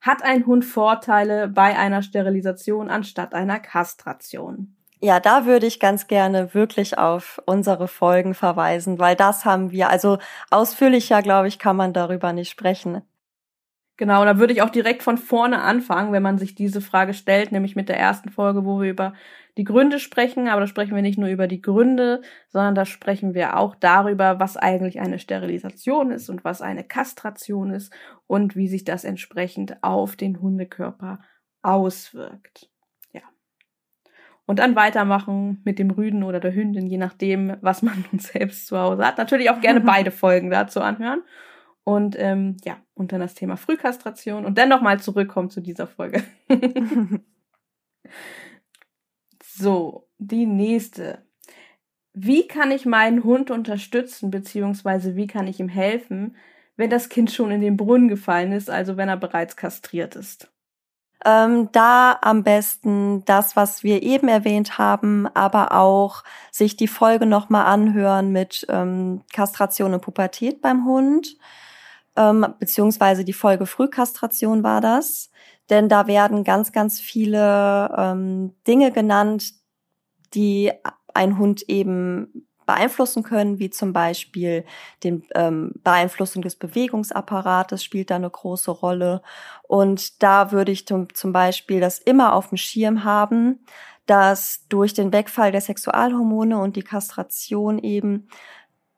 hat 0.00 0.22
ein 0.22 0.46
Hund 0.46 0.64
Vorteile 0.64 1.48
bei 1.48 1.76
einer 1.76 2.02
Sterilisation 2.02 2.90
anstatt 2.90 3.34
einer 3.34 3.58
Kastration? 3.58 4.75
Ja, 5.00 5.20
da 5.20 5.44
würde 5.44 5.66
ich 5.66 5.78
ganz 5.78 6.06
gerne 6.06 6.54
wirklich 6.54 6.96
auf 6.96 7.40
unsere 7.44 7.86
Folgen 7.86 8.32
verweisen, 8.34 8.98
weil 8.98 9.14
das 9.14 9.44
haben 9.44 9.70
wir, 9.70 9.90
also 9.90 10.18
ausführlicher, 10.50 11.20
glaube 11.22 11.48
ich, 11.48 11.58
kann 11.58 11.76
man 11.76 11.92
darüber 11.92 12.32
nicht 12.32 12.50
sprechen. 12.50 13.02
Genau, 13.98 14.24
da 14.24 14.38
würde 14.38 14.52
ich 14.52 14.62
auch 14.62 14.70
direkt 14.70 15.02
von 15.02 15.18
vorne 15.18 15.60
anfangen, 15.62 16.12
wenn 16.12 16.22
man 16.22 16.38
sich 16.38 16.54
diese 16.54 16.80
Frage 16.82 17.14
stellt, 17.14 17.52
nämlich 17.52 17.76
mit 17.76 17.88
der 17.88 17.98
ersten 17.98 18.30
Folge, 18.30 18.64
wo 18.64 18.80
wir 18.80 18.90
über 18.90 19.14
die 19.58 19.64
Gründe 19.64 19.98
sprechen, 19.98 20.48
aber 20.48 20.60
da 20.60 20.66
sprechen 20.66 20.94
wir 20.94 21.02
nicht 21.02 21.18
nur 21.18 21.30
über 21.30 21.46
die 21.46 21.62
Gründe, 21.62 22.20
sondern 22.48 22.74
da 22.74 22.84
sprechen 22.84 23.32
wir 23.34 23.56
auch 23.56 23.74
darüber, 23.74 24.38
was 24.38 24.58
eigentlich 24.58 25.00
eine 25.00 25.18
Sterilisation 25.18 26.10
ist 26.10 26.28
und 26.28 26.44
was 26.44 26.60
eine 26.60 26.84
Kastration 26.84 27.70
ist 27.70 27.92
und 28.26 28.54
wie 28.54 28.68
sich 28.68 28.84
das 28.84 29.04
entsprechend 29.04 29.82
auf 29.82 30.16
den 30.16 30.40
Hundekörper 30.40 31.20
auswirkt 31.62 32.70
und 34.46 34.60
dann 34.60 34.76
weitermachen 34.76 35.60
mit 35.64 35.78
dem 35.78 35.90
Rüden 35.90 36.22
oder 36.22 36.40
der 36.40 36.54
Hündin, 36.54 36.86
je 36.86 36.98
nachdem, 36.98 37.56
was 37.60 37.82
man 37.82 38.04
nun 38.12 38.20
selbst 38.20 38.66
zu 38.68 38.78
Hause 38.78 39.04
hat. 39.04 39.18
Natürlich 39.18 39.50
auch 39.50 39.60
gerne 39.60 39.80
beide 39.84 40.10
Folgen 40.10 40.50
dazu 40.50 40.80
anhören. 40.80 41.22
Und 41.84 42.16
ähm, 42.18 42.56
ja, 42.64 42.78
und 42.94 43.12
dann 43.12 43.20
das 43.20 43.34
Thema 43.34 43.56
Frühkastration 43.56 44.44
und 44.44 44.58
dann 44.58 44.68
nochmal 44.68 44.98
zurückkommen 44.98 45.50
zu 45.50 45.60
dieser 45.60 45.86
Folge. 45.86 46.24
so, 49.44 50.08
die 50.18 50.46
nächste. 50.46 51.24
Wie 52.12 52.48
kann 52.48 52.72
ich 52.72 52.86
meinen 52.86 53.22
Hund 53.22 53.50
unterstützen, 53.50 54.30
beziehungsweise 54.30 55.14
wie 55.14 55.28
kann 55.28 55.46
ich 55.46 55.60
ihm 55.60 55.68
helfen, 55.68 56.36
wenn 56.76 56.90
das 56.90 57.08
Kind 57.08 57.30
schon 57.30 57.52
in 57.52 57.60
den 57.60 57.76
Brunnen 57.76 58.08
gefallen 58.08 58.52
ist, 58.52 58.68
also 58.68 58.96
wenn 58.96 59.08
er 59.08 59.16
bereits 59.16 59.54
kastriert 59.54 60.16
ist? 60.16 60.50
Ähm, 61.28 61.70
da 61.72 62.16
am 62.22 62.44
besten 62.44 63.24
das, 63.24 63.56
was 63.56 63.82
wir 63.82 64.04
eben 64.04 64.28
erwähnt 64.28 64.78
haben, 64.78 65.26
aber 65.34 65.72
auch 65.72 66.22
sich 66.52 66.76
die 66.76 66.86
Folge 66.86 67.26
nochmal 67.26 67.66
anhören 67.66 68.30
mit 68.30 68.64
ähm, 68.68 69.22
Kastration 69.32 69.92
und 69.92 70.02
Pubertät 70.02 70.62
beim 70.62 70.86
Hund, 70.86 71.36
ähm, 72.14 72.46
beziehungsweise 72.60 73.24
die 73.24 73.32
Folge 73.32 73.66
Frühkastration 73.66 74.62
war 74.62 74.80
das. 74.80 75.30
Denn 75.68 75.88
da 75.88 76.06
werden 76.06 76.44
ganz, 76.44 76.70
ganz 76.70 77.00
viele 77.00 77.92
ähm, 77.98 78.54
Dinge 78.68 78.92
genannt, 78.92 79.52
die 80.32 80.70
ein 81.12 81.38
Hund 81.38 81.62
eben 81.68 82.45
beeinflussen 82.66 83.22
können, 83.22 83.58
wie 83.58 83.70
zum 83.70 83.92
Beispiel 83.92 84.64
den 85.04 85.24
ähm, 85.34 85.72
Beeinflussung 85.82 86.42
des 86.42 86.56
Bewegungsapparates 86.56 87.82
spielt 87.82 88.10
da 88.10 88.16
eine 88.16 88.28
große 88.28 88.70
Rolle. 88.70 89.22
Und 89.62 90.22
da 90.22 90.52
würde 90.52 90.72
ich 90.72 90.86
zum, 90.86 91.14
zum 91.14 91.32
Beispiel 91.32 91.80
das 91.80 91.98
immer 91.98 92.34
auf 92.34 92.48
dem 92.48 92.58
Schirm 92.58 93.04
haben, 93.04 93.60
dass 94.06 94.66
durch 94.68 94.94
den 94.94 95.12
Wegfall 95.12 95.52
der 95.52 95.60
Sexualhormone 95.60 96.58
und 96.58 96.76
die 96.76 96.82
Kastration 96.82 97.78
eben 97.78 98.28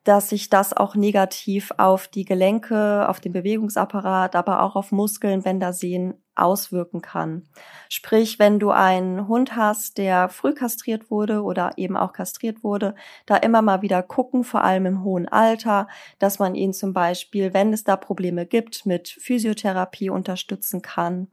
dass 0.08 0.30
sich 0.30 0.48
das 0.48 0.74
auch 0.74 0.94
negativ 0.94 1.70
auf 1.76 2.08
die 2.08 2.24
Gelenke, 2.24 3.06
auf 3.10 3.20
den 3.20 3.34
Bewegungsapparat, 3.34 4.36
aber 4.36 4.62
auch 4.62 4.74
auf 4.74 4.90
Muskeln, 4.90 5.42
Bänder, 5.42 5.74
Sehnen 5.74 6.14
auswirken 6.34 7.02
kann. 7.02 7.46
Sprich, 7.90 8.38
wenn 8.38 8.58
du 8.58 8.70
einen 8.70 9.28
Hund 9.28 9.54
hast, 9.54 9.98
der 9.98 10.30
früh 10.30 10.54
kastriert 10.54 11.10
wurde 11.10 11.42
oder 11.42 11.72
eben 11.76 11.94
auch 11.94 12.14
kastriert 12.14 12.64
wurde, 12.64 12.94
da 13.26 13.36
immer 13.36 13.60
mal 13.60 13.82
wieder 13.82 14.02
gucken, 14.02 14.44
vor 14.44 14.64
allem 14.64 14.86
im 14.86 15.04
hohen 15.04 15.28
Alter, 15.28 15.88
dass 16.18 16.38
man 16.38 16.54
ihn 16.54 16.72
zum 16.72 16.94
Beispiel, 16.94 17.52
wenn 17.52 17.74
es 17.74 17.84
da 17.84 17.96
Probleme 17.96 18.46
gibt, 18.46 18.86
mit 18.86 19.10
Physiotherapie 19.10 20.08
unterstützen 20.08 20.80
kann 20.80 21.28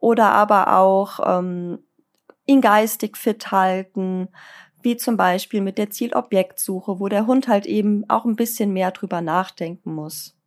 oder 0.00 0.32
aber 0.32 0.76
auch 0.76 1.20
ähm, 1.24 1.78
ihn 2.46 2.60
geistig 2.60 3.16
fit 3.16 3.52
halten, 3.52 4.28
wie 4.86 4.96
zum 4.96 5.16
Beispiel 5.16 5.62
mit 5.62 5.78
der 5.78 5.90
Zielobjektsuche, 5.90 7.00
wo 7.00 7.08
der 7.08 7.26
Hund 7.26 7.48
halt 7.48 7.66
eben 7.66 8.08
auch 8.08 8.24
ein 8.24 8.36
bisschen 8.36 8.72
mehr 8.72 8.92
drüber 8.92 9.20
nachdenken 9.20 9.92
muss. 9.92 10.38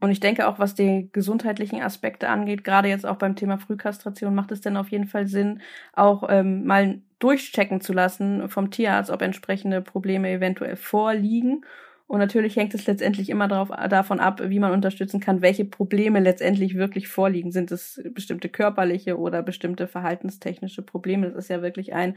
Und 0.00 0.10
ich 0.10 0.18
denke 0.18 0.48
auch, 0.48 0.58
was 0.58 0.74
die 0.74 1.10
gesundheitlichen 1.12 1.80
Aspekte 1.80 2.28
angeht, 2.28 2.64
gerade 2.64 2.88
jetzt 2.88 3.06
auch 3.06 3.18
beim 3.18 3.36
Thema 3.36 3.58
Frühkastration, 3.58 4.34
macht 4.34 4.50
es 4.50 4.62
denn 4.62 4.76
auf 4.76 4.88
jeden 4.88 5.06
Fall 5.06 5.28
Sinn, 5.28 5.60
auch 5.92 6.24
ähm, 6.28 6.66
mal 6.66 7.00
durchchecken 7.20 7.80
zu 7.80 7.92
lassen 7.92 8.48
vom 8.48 8.72
Tierarzt, 8.72 9.12
ob 9.12 9.22
entsprechende 9.22 9.80
Probleme 9.80 10.28
eventuell 10.28 10.74
vorliegen. 10.74 11.64
Und 12.08 12.18
natürlich 12.18 12.56
hängt 12.56 12.74
es 12.74 12.88
letztendlich 12.88 13.30
immer 13.30 13.46
darauf, 13.46 13.68
davon 13.88 14.18
ab, 14.18 14.40
wie 14.42 14.58
man 14.58 14.72
unterstützen 14.72 15.20
kann, 15.20 15.40
welche 15.40 15.64
Probleme 15.64 16.18
letztendlich 16.18 16.74
wirklich 16.74 17.06
vorliegen. 17.06 17.52
Sind 17.52 17.70
es 17.70 18.02
bestimmte 18.12 18.48
körperliche 18.48 19.16
oder 19.16 19.44
bestimmte 19.44 19.86
verhaltenstechnische 19.86 20.82
Probleme? 20.82 21.28
Das 21.28 21.44
ist 21.44 21.48
ja 21.48 21.62
wirklich 21.62 21.94
ein 21.94 22.16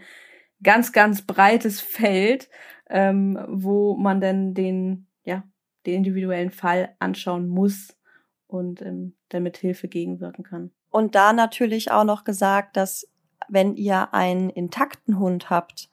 ganz, 0.63 0.91
ganz 0.91 1.21
breites 1.21 1.81
Feld, 1.81 2.49
ähm, 2.89 3.39
wo 3.47 3.95
man 3.95 4.21
dann 4.21 4.53
den, 4.53 5.07
ja, 5.23 5.43
den 5.85 5.95
individuellen 5.95 6.51
Fall 6.51 6.95
anschauen 6.99 7.47
muss 7.47 7.97
und 8.47 8.81
ähm, 8.81 9.15
damit 9.29 9.57
Hilfe 9.57 9.87
gegenwirken 9.87 10.43
kann. 10.43 10.71
Und 10.89 11.15
da 11.15 11.33
natürlich 11.33 11.91
auch 11.91 12.03
noch 12.03 12.23
gesagt, 12.23 12.75
dass 12.75 13.07
wenn 13.47 13.75
ihr 13.75 14.13
einen 14.13 14.49
intakten 14.49 15.19
Hund 15.19 15.49
habt, 15.49 15.89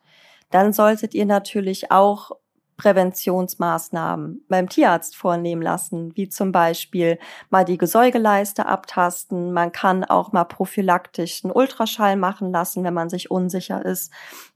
dann 0.50 0.72
solltet 0.72 1.14
ihr 1.14 1.26
natürlich 1.26 1.90
auch 1.90 2.32
Präventionsmaßnahmen 2.76 4.44
beim 4.48 4.68
Tierarzt 4.68 5.16
vornehmen 5.16 5.62
lassen, 5.62 6.14
wie 6.16 6.28
zum 6.28 6.52
Beispiel 6.52 7.18
mal 7.50 7.64
die 7.64 7.78
Gesäugeleiste 7.78 8.66
abtasten. 8.66 9.52
Man 9.52 9.72
kann 9.72 10.04
auch 10.04 10.32
mal 10.32 10.44
prophylaktisch 10.44 11.44
einen 11.44 11.52
Ultraschall 11.52 12.16
machen 12.16 12.52
lassen, 12.52 12.84
wenn 12.84 12.94
man 12.94 13.08
sich 13.08 13.30
unsicher 13.30 13.84
ist. 13.84 14.12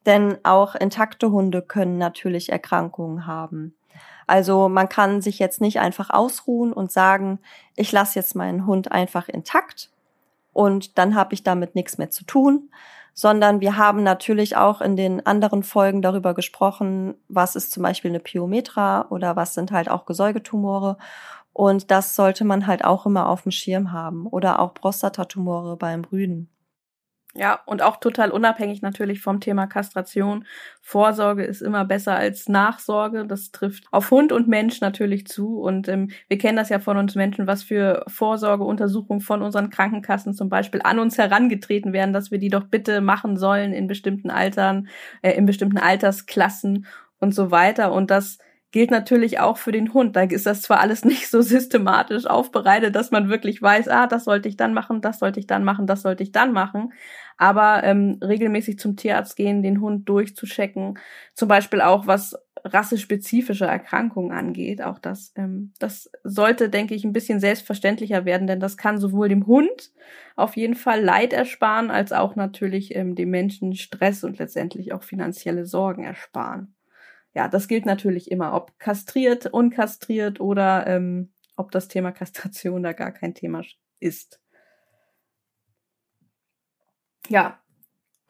Denn 0.06 0.38
auch 0.44 0.74
intakte 0.74 1.30
Hunde 1.30 1.62
können 1.62 1.98
natürlich 1.98 2.50
Erkrankungen 2.50 3.26
haben. 3.26 3.74
Also 4.26 4.68
man 4.68 4.88
kann 4.88 5.22
sich 5.22 5.38
jetzt 5.38 5.61
nicht 5.61 5.80
einfach 5.80 6.11
ausruhen 6.11 6.72
und 6.72 6.92
sagen, 6.92 7.40
ich 7.74 7.90
lasse 7.90 8.18
jetzt 8.18 8.37
meinen 8.37 8.66
Hund 8.66 8.92
einfach 8.92 9.28
intakt 9.28 9.90
und 10.52 10.98
dann 10.98 11.14
habe 11.14 11.35
ich 11.35 11.42
damit 11.42 11.74
nichts 11.74 11.98
mehr 11.98 12.11
zu 12.11 12.24
tun, 12.24 12.70
sondern 13.14 13.61
wir 13.61 13.77
haben 13.77 14.03
natürlich 14.03 14.57
auch 14.57 14.81
in 14.81 14.96
den 14.96 15.25
anderen 15.27 15.62
Folgen 15.62 16.03
darüber 16.03 16.35
gesprochen, 16.35 17.14
was 17.29 17.57
ist 17.57 17.73
zum 17.73 17.83
Beispiel 17.83 18.11
eine 18.11 18.20
Pyometra 18.20 19.07
oder 19.11 19.37
was 19.37 19.55
sind 19.55 19.73
halt 19.73 19.90
auch 19.90 20.07
Gesäugetumore. 20.07 20.96
Und 21.53 21.90
das 21.90 22.14
sollte 22.14 22.44
man 22.44 22.66
halt 22.66 22.85
auch 22.85 23.07
immer 23.07 23.29
auf 23.29 23.42
dem 23.42 23.53
Schirm 23.53 23.92
haben 23.92 24.27
oder 24.27 24.61
auch 24.61 24.75
Prostatatumore 24.75 25.77
beim 25.77 26.05
Rüden. 26.05 26.49
Ja, 27.37 27.61
und 27.64 27.81
auch 27.81 27.99
total 27.99 28.33
unabhängig 28.33 28.83
natürlich 28.83 29.21
vom 29.21 29.38
Thema 29.38 29.69
Kastration. 29.69 30.45
Vorsorge 30.81 31.45
ist 31.45 31.61
immer 31.62 31.85
besser 31.85 32.16
als 32.16 32.49
Nachsorge. 32.49 33.25
Das 33.25 33.53
trifft 33.53 33.85
auf 33.93 34.11
Hund 34.11 34.33
und 34.33 34.49
Mensch 34.49 34.81
natürlich 34.81 35.29
zu. 35.29 35.61
Und 35.61 35.87
ähm, 35.87 36.11
wir 36.27 36.38
kennen 36.38 36.57
das 36.57 36.71
ja 36.71 36.81
von 36.81 36.97
uns 36.97 37.14
Menschen, 37.14 37.47
was 37.47 37.62
für 37.62 38.05
Vorsorgeuntersuchungen 38.09 39.21
von 39.21 39.43
unseren 39.43 39.71
Krankenkassen 39.71 40.35
zum 40.35 40.49
Beispiel 40.49 40.81
an 40.83 40.99
uns 40.99 41.19
herangetreten 41.19 41.93
werden, 41.93 42.12
dass 42.12 42.33
wir 42.33 42.38
die 42.38 42.49
doch 42.49 42.64
bitte 42.64 43.01
machen 43.01 43.37
sollen 43.37 43.73
in 43.73 43.87
bestimmten 43.87 44.31
Altern, 44.31 44.88
äh, 45.23 45.33
in 45.33 45.47
bestimmten 45.47 45.79
Altersklassen 45.79 46.87
und 47.21 47.33
so 47.33 47.53
weiter. 47.53 47.93
Und 47.93 48.11
das 48.11 48.38
gilt 48.72 48.90
natürlich 48.90 49.40
auch 49.40 49.56
für 49.56 49.72
den 49.72 49.92
Hund. 49.94 50.16
Da 50.16 50.22
ist 50.22 50.46
das 50.46 50.62
zwar 50.62 50.80
alles 50.80 51.04
nicht 51.04 51.28
so 51.28 51.42
systematisch 51.42 52.26
aufbereitet, 52.26 52.94
dass 52.94 53.11
man 53.11 53.28
wirklich 53.28 53.61
weiß, 53.61 53.88
ah, 53.88 54.06
das 54.06 54.24
sollte 54.24 54.48
ich 54.48 54.56
dann 54.56 54.74
machen, 54.74 55.00
das 55.00 55.18
sollte 55.18 55.40
ich 55.40 55.46
dann 55.46 55.64
machen, 55.64 55.87
das 55.87 56.02
sollte 56.02 56.22
ich 56.22 56.33
dann 56.33 56.52
machen. 56.52 56.92
Aber 57.37 57.83
ähm, 57.85 58.18
regelmäßig 58.22 58.78
zum 58.78 58.96
Tierarzt 58.96 59.37
gehen, 59.37 59.62
den 59.62 59.80
Hund 59.80 60.09
durchzuchecken, 60.09 60.98
zum 61.35 61.48
Beispiel 61.48 61.80
auch 61.80 62.06
was 62.06 62.37
rassespezifische 62.62 63.64
Erkrankungen 63.64 64.33
angeht, 64.33 64.83
auch 64.83 64.98
das, 64.98 65.33
ähm, 65.37 65.72
das 65.78 66.11
sollte, 66.22 66.68
denke 66.68 66.94
ich, 66.94 67.04
ein 67.04 67.14
bisschen 67.14 67.40
selbstverständlicher 67.40 68.26
werden, 68.26 68.46
denn 68.46 68.61
das 68.61 68.76
kann 68.76 68.98
sowohl 68.98 69.30
dem 69.30 69.46
Hund 69.46 69.92
auf 70.37 70.56
jeden 70.56 70.74
Fall 70.74 71.02
Leid 71.02 71.33
ersparen, 71.33 71.90
als 71.90 72.12
auch 72.12 72.37
natürlich 72.37 72.94
ähm, 72.94 73.14
dem 73.14 73.30
Menschen 73.30 73.74
Stress 73.74 74.24
und 74.24 74.38
letztendlich 74.38 74.92
auch 74.92 75.02
finanzielle 75.02 75.64
Sorgen 75.64 76.04
ersparen 76.04 76.74
ja, 77.35 77.49
das 77.49 77.69
gilt 77.69 77.87
natürlich 77.87 78.31
immer, 78.31 78.55
ob 78.55 78.79
kastriert, 78.79 79.47
unkastriert 79.47 80.40
oder 80.40 80.87
ähm, 80.87 81.33
ob 81.57 81.71
das 81.71 81.88
Thema 81.88 82.12
Kastration 82.12 82.83
da 82.83 82.93
gar 82.93 83.12
kein 83.12 83.35
Thema 83.35 83.62
ist. 84.01 84.40
Ja, 87.29 87.61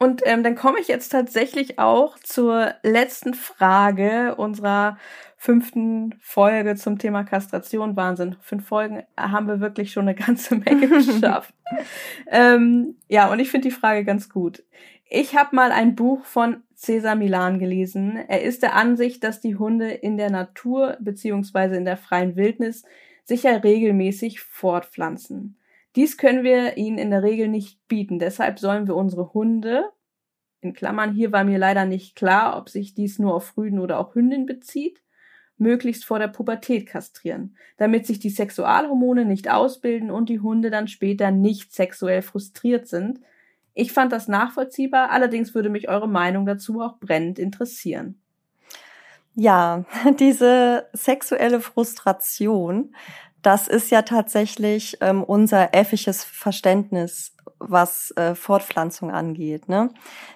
und 0.01 0.23
ähm, 0.25 0.41
dann 0.41 0.55
komme 0.55 0.79
ich 0.79 0.87
jetzt 0.87 1.09
tatsächlich 1.09 1.77
auch 1.77 2.17
zur 2.17 2.73
letzten 2.81 3.35
Frage 3.35 4.33
unserer 4.33 4.97
fünften 5.37 6.15
Folge 6.19 6.75
zum 6.75 6.97
Thema 6.97 7.23
Kastration. 7.23 7.95
Wahnsinn. 7.95 8.35
Fünf 8.41 8.67
Folgen 8.67 9.03
haben 9.15 9.47
wir 9.47 9.59
wirklich 9.59 9.91
schon 9.91 10.07
eine 10.07 10.15
ganze 10.15 10.55
Menge 10.55 10.87
geschafft. 10.87 11.53
ähm, 12.31 12.95
ja, 13.09 13.31
und 13.31 13.37
ich 13.37 13.51
finde 13.51 13.69
die 13.69 13.75
Frage 13.75 14.03
ganz 14.03 14.27
gut. 14.27 14.63
Ich 15.13 15.35
habe 15.35 15.53
mal 15.57 15.73
ein 15.73 15.95
Buch 15.95 16.23
von 16.23 16.63
Cesar 16.73 17.15
Milan 17.15 17.59
gelesen. 17.59 18.15
Er 18.15 18.43
ist 18.43 18.63
der 18.63 18.77
Ansicht, 18.77 19.25
dass 19.25 19.41
die 19.41 19.57
Hunde 19.57 19.91
in 19.91 20.15
der 20.15 20.31
Natur 20.31 20.95
beziehungsweise 21.01 21.75
in 21.75 21.83
der 21.83 21.97
freien 21.97 22.37
Wildnis 22.37 22.85
sich 23.25 23.43
ja 23.43 23.51
regelmäßig 23.57 24.39
fortpflanzen. 24.39 25.57
Dies 25.97 26.17
können 26.17 26.45
wir 26.45 26.77
ihnen 26.77 26.97
in 26.97 27.09
der 27.09 27.23
Regel 27.23 27.49
nicht 27.49 27.85
bieten. 27.89 28.19
Deshalb 28.19 28.57
sollen 28.57 28.87
wir 28.87 28.95
unsere 28.95 29.33
Hunde, 29.33 29.83
in 30.61 30.71
Klammern, 30.71 31.11
hier 31.11 31.33
war 31.33 31.43
mir 31.43 31.59
leider 31.59 31.83
nicht 31.83 32.15
klar, 32.15 32.57
ob 32.57 32.69
sich 32.69 32.93
dies 32.93 33.19
nur 33.19 33.35
auf 33.35 33.57
Rüden 33.57 33.79
oder 33.79 33.99
auch 33.99 34.15
Hündin 34.15 34.45
bezieht, 34.45 35.03
möglichst 35.57 36.05
vor 36.05 36.19
der 36.19 36.29
Pubertät 36.29 36.87
kastrieren, 36.87 37.57
damit 37.75 38.07
sich 38.07 38.19
die 38.19 38.29
Sexualhormone 38.29 39.25
nicht 39.25 39.51
ausbilden 39.51 40.09
und 40.09 40.29
die 40.29 40.39
Hunde 40.39 40.69
dann 40.69 40.87
später 40.87 41.31
nicht 41.31 41.73
sexuell 41.73 42.21
frustriert 42.21 42.87
sind, 42.87 43.19
ich 43.73 43.93
fand 43.93 44.11
das 44.11 44.27
nachvollziehbar, 44.27 45.11
allerdings 45.11 45.55
würde 45.55 45.69
mich 45.69 45.89
eure 45.89 46.07
Meinung 46.07 46.45
dazu 46.45 46.81
auch 46.81 46.97
brennend 46.99 47.39
interessieren. 47.39 48.21
Ja, 49.35 49.85
diese 50.19 50.87
sexuelle 50.93 51.61
Frustration, 51.61 52.95
das 53.41 53.67
ist 53.67 53.89
ja 53.89 54.03
tatsächlich 54.03 54.97
ähm, 55.01 55.23
unser 55.23 55.73
äffisches 55.73 56.23
Verständnis, 56.23 57.35
was 57.57 58.11
äh, 58.11 58.35
Fortpflanzung 58.35 59.11
angeht. 59.11 59.67
Ne? 59.69 59.89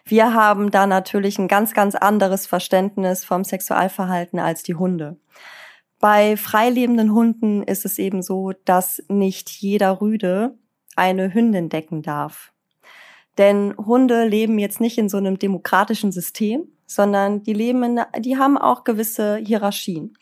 Wir 0.06 0.34
haben 0.34 0.72
da 0.72 0.88
natürlich 0.88 1.38
ein 1.38 1.48
ganz, 1.48 1.74
ganz 1.74 1.96
anderes 1.96 2.48
Verständnis 2.48 3.26
vom 3.26 3.44
Sexualverhalten 3.44 4.40
als 4.40 4.64
die 4.64 4.76
Hunde. 4.76 5.18
Bei 6.00 6.38
freilebenden 6.38 7.14
Hunden 7.14 7.64
ist 7.64 7.86
es 7.86 7.98
eben 7.98 8.22
so, 8.22 8.52
dass 8.66 9.04
nicht 9.08 9.50
jeder 9.50 10.02
Rüde 10.02 10.58
eine 10.96 11.34
Hündin 11.34 11.70
decken 11.70 12.02
darf. 12.02 12.54
Denn 13.38 13.76
Hunde 13.78 14.26
leben 14.26 14.60
jetzt 14.60 14.80
nicht 14.80 14.98
in 14.98 15.10
so 15.10 15.18
einem 15.18 15.40
demokratischen 15.40 16.12
System, 16.12 16.68
sondern 16.86 17.44
die 17.44 17.54
leben 17.54 17.84
in, 17.84 18.02
die 18.20 18.38
haben 18.38 18.58
auch 18.58 18.84
gewisse 18.84 19.38
Hierarchien. 19.38 20.18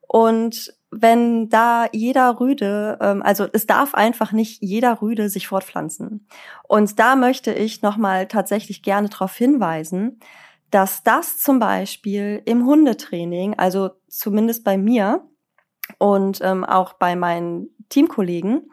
Und 0.00 0.74
wenn 0.90 1.48
da 1.48 1.86
jeder 1.92 2.40
Rüde, 2.40 2.98
ähm, 3.00 3.22
also 3.22 3.46
es 3.52 3.66
darf 3.66 3.94
einfach 3.94 4.32
nicht 4.32 4.60
jeder 4.60 5.00
Rüde 5.00 5.28
sich 5.28 5.46
fortpflanzen. 5.46 6.26
Und 6.66 6.98
da 6.98 7.14
möchte 7.14 7.52
ich 7.52 7.82
nochmal 7.82 8.26
tatsächlich 8.26 8.82
gerne 8.82 9.08
darauf 9.08 9.36
hinweisen, 9.36 10.18
dass 10.70 11.02
das 11.02 11.38
zum 11.38 11.58
Beispiel 11.58 12.42
im 12.44 12.66
Hundetraining, 12.66 13.58
also 13.58 13.90
zumindest 14.08 14.64
bei 14.64 14.78
mir 14.78 15.26
und 15.98 16.40
ähm, 16.42 16.64
auch 16.64 16.94
bei 16.94 17.16
meinen 17.16 17.68
Teamkollegen, 17.88 18.70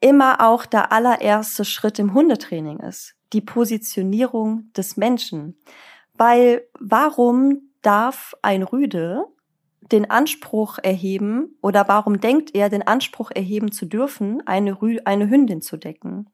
immer 0.00 0.40
auch 0.40 0.66
der 0.66 0.92
allererste 0.92 1.64
Schritt 1.64 1.98
im 1.98 2.14
Hundetraining 2.14 2.80
ist. 2.80 3.14
Die 3.32 3.40
Positionierung 3.40 4.70
des 4.76 4.96
Menschen. 4.96 5.58
Weil 6.14 6.62
warum 6.78 7.70
darf 7.82 8.34
ein 8.42 8.62
Rüde 8.62 9.24
den 9.80 10.10
Anspruch 10.10 10.78
erheben 10.78 11.56
oder 11.62 11.88
warum 11.88 12.20
denkt 12.20 12.54
er, 12.54 12.68
den 12.68 12.86
Anspruch 12.86 13.30
erheben 13.30 13.72
zu 13.72 13.86
dürfen, 13.86 14.46
eine, 14.46 14.80
Rü 14.80 14.98
eine 15.04 15.28
Hündin 15.28 15.62
zu 15.62 15.76
decken? 15.76 16.30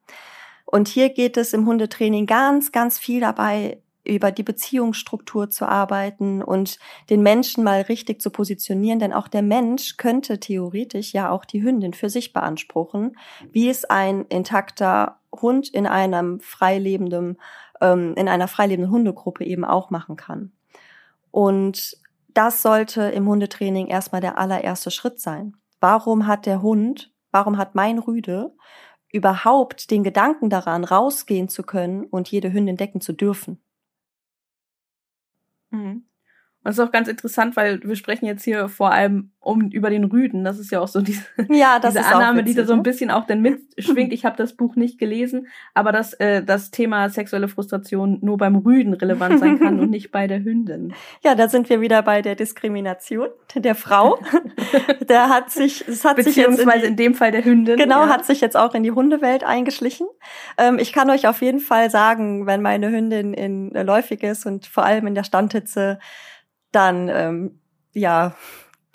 Und 0.64 0.88
hier 0.88 1.10
geht 1.10 1.36
es 1.36 1.52
im 1.52 1.66
Hundetraining 1.66 2.26
ganz, 2.26 2.72
ganz 2.72 2.98
viel 2.98 3.20
dabei, 3.20 3.80
über 4.06 4.30
die 4.30 4.42
Beziehungsstruktur 4.42 5.50
zu 5.50 5.68
arbeiten 5.68 6.42
und 6.42 6.78
den 7.10 7.22
Menschen 7.22 7.64
mal 7.64 7.82
richtig 7.82 8.20
zu 8.22 8.30
positionieren, 8.30 8.98
denn 8.98 9.12
auch 9.12 9.28
der 9.28 9.42
Mensch 9.42 9.96
könnte 9.96 10.40
theoretisch 10.40 11.12
ja 11.12 11.30
auch 11.30 11.44
die 11.44 11.62
Hündin 11.62 11.94
für 11.94 12.08
sich 12.08 12.32
beanspruchen, 12.32 13.16
wie 13.52 13.68
es 13.68 13.84
ein 13.84 14.24
intakter 14.26 15.18
Hund 15.32 15.68
in 15.68 15.86
einem 15.86 16.40
freilebenden, 16.40 17.38
ähm, 17.80 18.14
in 18.16 18.28
einer 18.28 18.48
freilebenden 18.48 18.92
Hundegruppe 18.92 19.44
eben 19.44 19.64
auch 19.64 19.90
machen 19.90 20.16
kann. 20.16 20.52
Und 21.30 21.98
das 22.32 22.62
sollte 22.62 23.02
im 23.02 23.26
Hundetraining 23.26 23.86
erstmal 23.86 24.20
der 24.20 24.38
allererste 24.38 24.90
Schritt 24.90 25.20
sein. 25.20 25.56
Warum 25.80 26.26
hat 26.26 26.46
der 26.46 26.62
Hund, 26.62 27.12
warum 27.30 27.58
hat 27.58 27.74
mein 27.74 27.98
Rüde 27.98 28.54
überhaupt 29.12 29.90
den 29.90 30.02
Gedanken 30.02 30.50
daran, 30.50 30.84
rausgehen 30.84 31.48
zu 31.48 31.62
können 31.62 32.04
und 32.04 32.30
jede 32.30 32.52
Hündin 32.52 32.76
decken 32.76 33.00
zu 33.00 33.12
dürfen? 33.12 33.60
Mhm. 35.76 36.15
Und 36.66 36.70
das 36.70 36.78
ist 36.78 36.84
auch 36.84 36.90
ganz 36.90 37.06
interessant, 37.06 37.54
weil 37.54 37.80
wir 37.84 37.94
sprechen 37.94 38.26
jetzt 38.26 38.42
hier 38.42 38.68
vor 38.68 38.90
allem 38.90 39.30
um 39.38 39.70
über 39.70 39.88
den 39.88 40.02
Rüden. 40.02 40.42
Das 40.42 40.58
ist 40.58 40.72
ja 40.72 40.80
auch 40.80 40.88
so 40.88 41.00
diese, 41.00 41.22
ja, 41.48 41.78
diese 41.78 42.04
Annahme, 42.04 42.40
witzig, 42.40 42.56
die 42.56 42.60
da 42.60 42.66
so 42.66 42.72
ein 42.72 42.78
ne? 42.78 42.82
bisschen 42.82 43.12
auch 43.12 43.24
dann 43.24 43.40
mitschwingt. 43.40 44.12
Ich 44.12 44.24
habe 44.24 44.36
das 44.36 44.54
Buch 44.54 44.74
nicht 44.74 44.98
gelesen, 44.98 45.46
aber 45.74 45.92
dass 45.92 46.14
äh, 46.14 46.42
das 46.42 46.72
Thema 46.72 47.08
sexuelle 47.08 47.46
Frustration 47.46 48.18
nur 48.20 48.36
beim 48.36 48.56
Rüden 48.56 48.94
relevant 48.94 49.38
sein 49.38 49.60
kann 49.60 49.78
und 49.78 49.90
nicht 49.92 50.10
bei 50.10 50.26
der 50.26 50.42
Hündin. 50.42 50.92
Ja, 51.22 51.36
da 51.36 51.48
sind 51.48 51.70
wir 51.70 51.80
wieder 51.80 52.02
bei 52.02 52.20
der 52.20 52.34
Diskrimination 52.34 53.28
der 53.54 53.76
Frau. 53.76 54.18
der 55.08 55.28
hat 55.28 55.52
sich, 55.52 55.86
es 55.86 56.04
hat 56.04 56.20
sich 56.20 56.34
jetzt 56.34 56.58
in, 56.58 56.68
die, 56.68 56.84
in 56.84 56.96
dem 56.96 57.14
Fall 57.14 57.30
der 57.30 57.44
Hündin. 57.44 57.76
Genau, 57.76 58.00
ja. 58.00 58.08
hat 58.08 58.26
sich 58.26 58.40
jetzt 58.40 58.56
auch 58.56 58.74
in 58.74 58.82
die 58.82 58.90
Hundewelt 58.90 59.44
eingeschlichen. 59.44 60.08
Ähm, 60.58 60.80
ich 60.80 60.92
kann 60.92 61.08
euch 61.10 61.28
auf 61.28 61.42
jeden 61.42 61.60
Fall 61.60 61.92
sagen, 61.92 62.46
wenn 62.46 62.60
meine 62.60 62.90
Hündin 62.90 63.34
in 63.34 63.72
äh, 63.76 63.84
läufig 63.84 64.24
ist 64.24 64.46
und 64.46 64.66
vor 64.66 64.84
allem 64.84 65.06
in 65.06 65.14
der 65.14 65.22
Standhitze 65.22 66.00
dann 66.76 67.08
ähm, 67.08 67.60
ja 67.92 68.36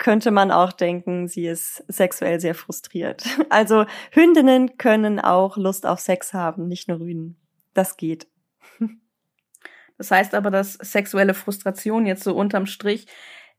könnte 0.02 0.32
man 0.32 0.50
auch 0.50 0.72
denken, 0.72 1.28
sie 1.28 1.46
ist 1.46 1.84
sexuell 1.88 2.40
sehr 2.40 2.56
frustriert. 2.56 3.24
Also 3.52 3.86
Hündinnen 4.12 4.78
können 4.78 5.20
auch 5.20 5.58
Lust 5.58 5.86
auf 5.86 6.00
Sex 6.00 6.34
haben, 6.34 6.68
nicht 6.68 6.88
nur 6.88 7.00
Rüden. 7.00 7.38
Das 7.74 7.98
geht. 7.98 8.28
Das 9.98 10.10
heißt 10.10 10.34
aber, 10.34 10.50
dass 10.50 10.74
sexuelle 10.74 11.36
Frustration 11.36 12.08
jetzt 12.08 12.24
so 12.24 12.36
unterm 12.36 12.66
Strich 12.66 13.06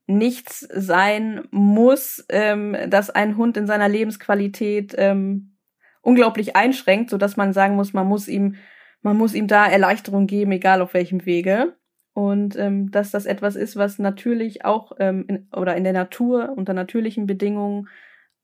nichts 0.09 0.67
sein 0.75 1.47
muss, 1.53 2.25
ähm, 2.31 2.77
dass 2.89 3.11
ein 3.11 3.37
Hund 3.37 3.57
in 3.57 3.69
seiner 3.69 3.89
Lebensqualität 3.89 4.93
ähm, 4.99 5.57
unglaublich 6.01 6.57
einschränkt, 6.57 7.11
so 7.11 7.17
dass 7.17 7.37
man 7.37 7.53
sagen 7.53 7.77
muss, 7.77 7.93
man 7.93 8.09
muss 8.09 8.27
ihm, 8.27 8.57
man 9.03 9.17
muss 9.17 9.35
ihm 9.35 9.47
da 9.47 9.67
Erleichterung 9.67 10.27
geben, 10.27 10.51
egal 10.51 10.83
auf 10.83 10.95
welchem 10.95 11.25
Wege 11.27 11.77
und 12.15 12.57
ähm, 12.57 12.91
dass 12.91 13.11
das 13.11 13.27
etwas 13.27 13.57
ist, 13.57 13.77
was 13.77 13.99
natürlich 13.99 14.65
auch 14.65 14.93
ähm, 14.99 15.25
in, 15.29 15.49
oder 15.55 15.77
in 15.77 15.85
der 15.85 15.93
Natur 15.93 16.53
unter 16.57 16.75
natürlichen 16.75 17.27
Bedingungen 17.27 17.89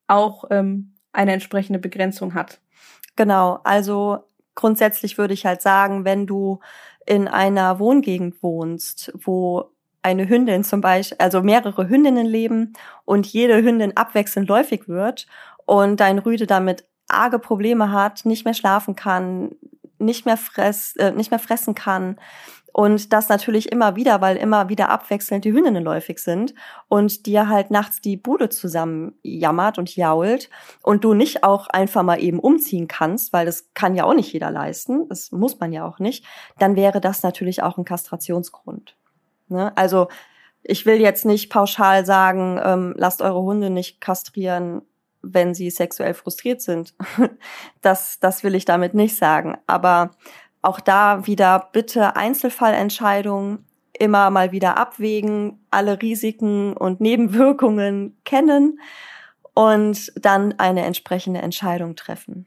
auch 0.07 0.44
ähm, 0.50 0.94
eine 1.12 1.33
entsprechende 1.33 1.78
Begrenzung 1.78 2.35
hat. 2.35 2.61
Genau, 3.16 3.61
also 3.64 4.24
grundsätzlich 4.54 5.18
würde 5.18 5.35
ich 5.35 5.44
halt 5.44 5.61
sagen, 5.61 6.04
wenn 6.04 6.26
du 6.26 6.61
in 7.07 7.28
einer 7.28 7.78
Wohngegend 7.78 8.42
wohnst, 8.42 9.12
wo 9.14 9.70
eine 10.02 10.28
Hündin 10.28 10.64
zum 10.64 10.81
Beispiel, 10.81 11.16
also 11.18 11.42
mehrere 11.42 11.88
Hündinnen 11.88 12.26
leben 12.26 12.72
und 13.04 13.26
jede 13.26 13.62
Hündin 13.62 13.96
abwechselnd 13.96 14.48
läufig 14.48 14.88
wird 14.88 15.27
und 15.66 16.00
dein 16.00 16.19
Rüde 16.19 16.46
damit 16.46 16.85
arge 17.08 17.38
Probleme 17.38 17.90
hat, 17.90 18.25
nicht 18.25 18.44
mehr 18.44 18.54
schlafen 18.54 18.94
kann, 18.94 19.50
nicht 19.99 20.27
mehr 20.27 20.37
fress, 20.37 20.96
äh, 20.96 21.13
nicht 21.13 21.31
mehr 21.31 21.40
fressen 21.40 21.75
kann, 21.75 22.17
und 22.79 23.13
das 23.13 23.29
natürlich 23.29 23.73
immer 23.73 23.96
wieder, 23.96 24.21
weil 24.21 24.37
immer 24.37 24.69
wieder 24.69 24.88
abwechselnd 24.90 25.44
die 25.44 25.53
Hündinnen 25.53 25.83
läufig 25.83 26.21
sind 26.21 26.55
und 26.87 27.27
dir 27.27 27.49
halt 27.49 27.73
nachts 27.73 28.01
die 28.01 28.17
Bude 28.17 28.51
zusammen 28.51 29.19
jammert 29.25 29.79
und 29.79 29.96
jault 29.96 30.49
und 30.85 31.03
du 31.03 31.13
nicht 31.13 31.42
auch 31.42 31.67
einfach 31.67 32.05
mal 32.05 32.23
eben 32.23 32.38
umziehen 32.38 32.87
kannst, 32.87 33.33
weil 33.33 33.46
das 33.46 33.73
kann 33.75 33.96
ja 33.96 34.05
auch 34.05 34.15
nicht 34.15 34.33
jeder 34.33 34.53
leisten, 34.53 35.09
das 35.09 35.33
muss 35.33 35.59
man 35.59 35.73
ja 35.73 35.85
auch 35.85 35.99
nicht, 35.99 36.25
dann 36.61 36.77
wäre 36.77 37.01
das 37.01 37.25
natürlich 37.25 37.65
auch 37.65 37.79
ein 37.79 37.85
Kastrationsgrund. 37.85 38.96
Ne? 39.49 39.77
Also 39.77 40.07
ich 40.63 40.87
will 40.87 41.01
jetzt 41.01 41.25
nicht 41.25 41.51
pauschal 41.51 42.07
sagen, 42.07 42.61
ähm, 42.63 42.94
lasst 42.96 43.23
eure 43.23 43.42
Hunde 43.42 43.71
nicht 43.71 44.01
kastrieren, 44.01 44.83
wenn 45.23 45.54
sie 45.54 45.71
sexuell 45.71 46.14
frustriert 46.14 46.60
sind. 46.60 46.94
das, 47.81 48.21
das 48.21 48.44
will 48.44 48.54
ich 48.54 48.64
damit 48.64 48.94
nicht 48.94 49.16
sagen. 49.16 49.56
Aber 49.66 50.12
auch 50.62 50.81
da 50.81 51.27
wieder 51.27 51.69
bitte 51.73 52.16
Einzelfallentscheidungen 52.16 53.64
immer 53.98 54.31
mal 54.31 54.52
wieder 54.52 54.77
abwägen, 54.79 55.64
alle 55.71 56.00
Risiken 56.00 56.77
und 56.77 57.00
Nebenwirkungen 57.00 58.16
kennen 58.25 58.81
und 59.54 60.12
dann 60.14 60.54
eine 60.58 60.85
entsprechende 60.85 61.40
Entscheidung 61.40 61.96
treffen. 61.96 62.46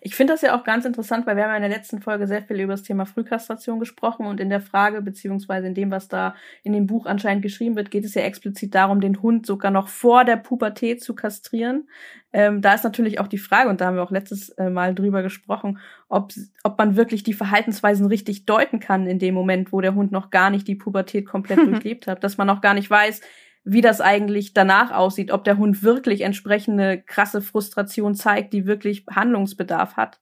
Ich 0.00 0.14
finde 0.14 0.34
das 0.34 0.42
ja 0.42 0.58
auch 0.58 0.64
ganz 0.64 0.84
interessant, 0.84 1.26
weil 1.26 1.36
wir 1.36 1.44
haben 1.44 1.50
ja 1.50 1.56
in 1.56 1.62
der 1.62 1.70
letzten 1.70 2.00
Folge 2.00 2.26
sehr 2.26 2.42
viel 2.42 2.60
über 2.60 2.74
das 2.74 2.82
Thema 2.82 3.06
Frühkastration 3.06 3.80
gesprochen 3.80 4.26
und 4.26 4.40
in 4.40 4.50
der 4.50 4.60
Frage, 4.60 5.00
beziehungsweise 5.02 5.66
in 5.66 5.74
dem, 5.74 5.90
was 5.90 6.08
da 6.08 6.34
in 6.62 6.72
dem 6.72 6.86
Buch 6.86 7.06
anscheinend 7.06 7.42
geschrieben 7.42 7.76
wird, 7.76 7.90
geht 7.90 8.04
es 8.04 8.14
ja 8.14 8.22
explizit 8.22 8.74
darum, 8.74 9.00
den 9.00 9.22
Hund 9.22 9.46
sogar 9.46 9.70
noch 9.70 9.88
vor 9.88 10.24
der 10.24 10.36
Pubertät 10.36 11.02
zu 11.02 11.14
kastrieren. 11.14 11.88
Ähm, 12.32 12.60
da 12.60 12.74
ist 12.74 12.84
natürlich 12.84 13.20
auch 13.20 13.28
die 13.28 13.38
Frage, 13.38 13.70
und 13.70 13.80
da 13.80 13.86
haben 13.86 13.96
wir 13.96 14.02
auch 14.02 14.10
letztes 14.10 14.50
äh, 14.50 14.68
Mal 14.68 14.94
drüber 14.94 15.22
gesprochen, 15.22 15.78
ob, 16.08 16.32
ob 16.64 16.78
man 16.78 16.96
wirklich 16.96 17.22
die 17.22 17.32
Verhaltensweisen 17.32 18.06
richtig 18.06 18.44
deuten 18.44 18.80
kann 18.80 19.06
in 19.06 19.18
dem 19.18 19.34
Moment, 19.34 19.72
wo 19.72 19.80
der 19.80 19.94
Hund 19.94 20.12
noch 20.12 20.30
gar 20.30 20.50
nicht 20.50 20.66
die 20.66 20.74
Pubertät 20.74 21.26
komplett 21.26 21.58
durchlebt 21.66 22.06
hat, 22.06 22.24
dass 22.24 22.36
man 22.36 22.46
noch 22.46 22.60
gar 22.60 22.74
nicht 22.74 22.90
weiß, 22.90 23.20
wie 23.64 23.80
das 23.80 24.00
eigentlich 24.00 24.52
danach 24.52 24.92
aussieht, 24.92 25.32
ob 25.32 25.44
der 25.44 25.56
Hund 25.56 25.82
wirklich 25.82 26.20
entsprechende 26.20 27.00
krasse 27.00 27.40
Frustration 27.40 28.14
zeigt, 28.14 28.52
die 28.52 28.66
wirklich 28.66 29.04
Handlungsbedarf 29.10 29.96
hat. 29.96 30.20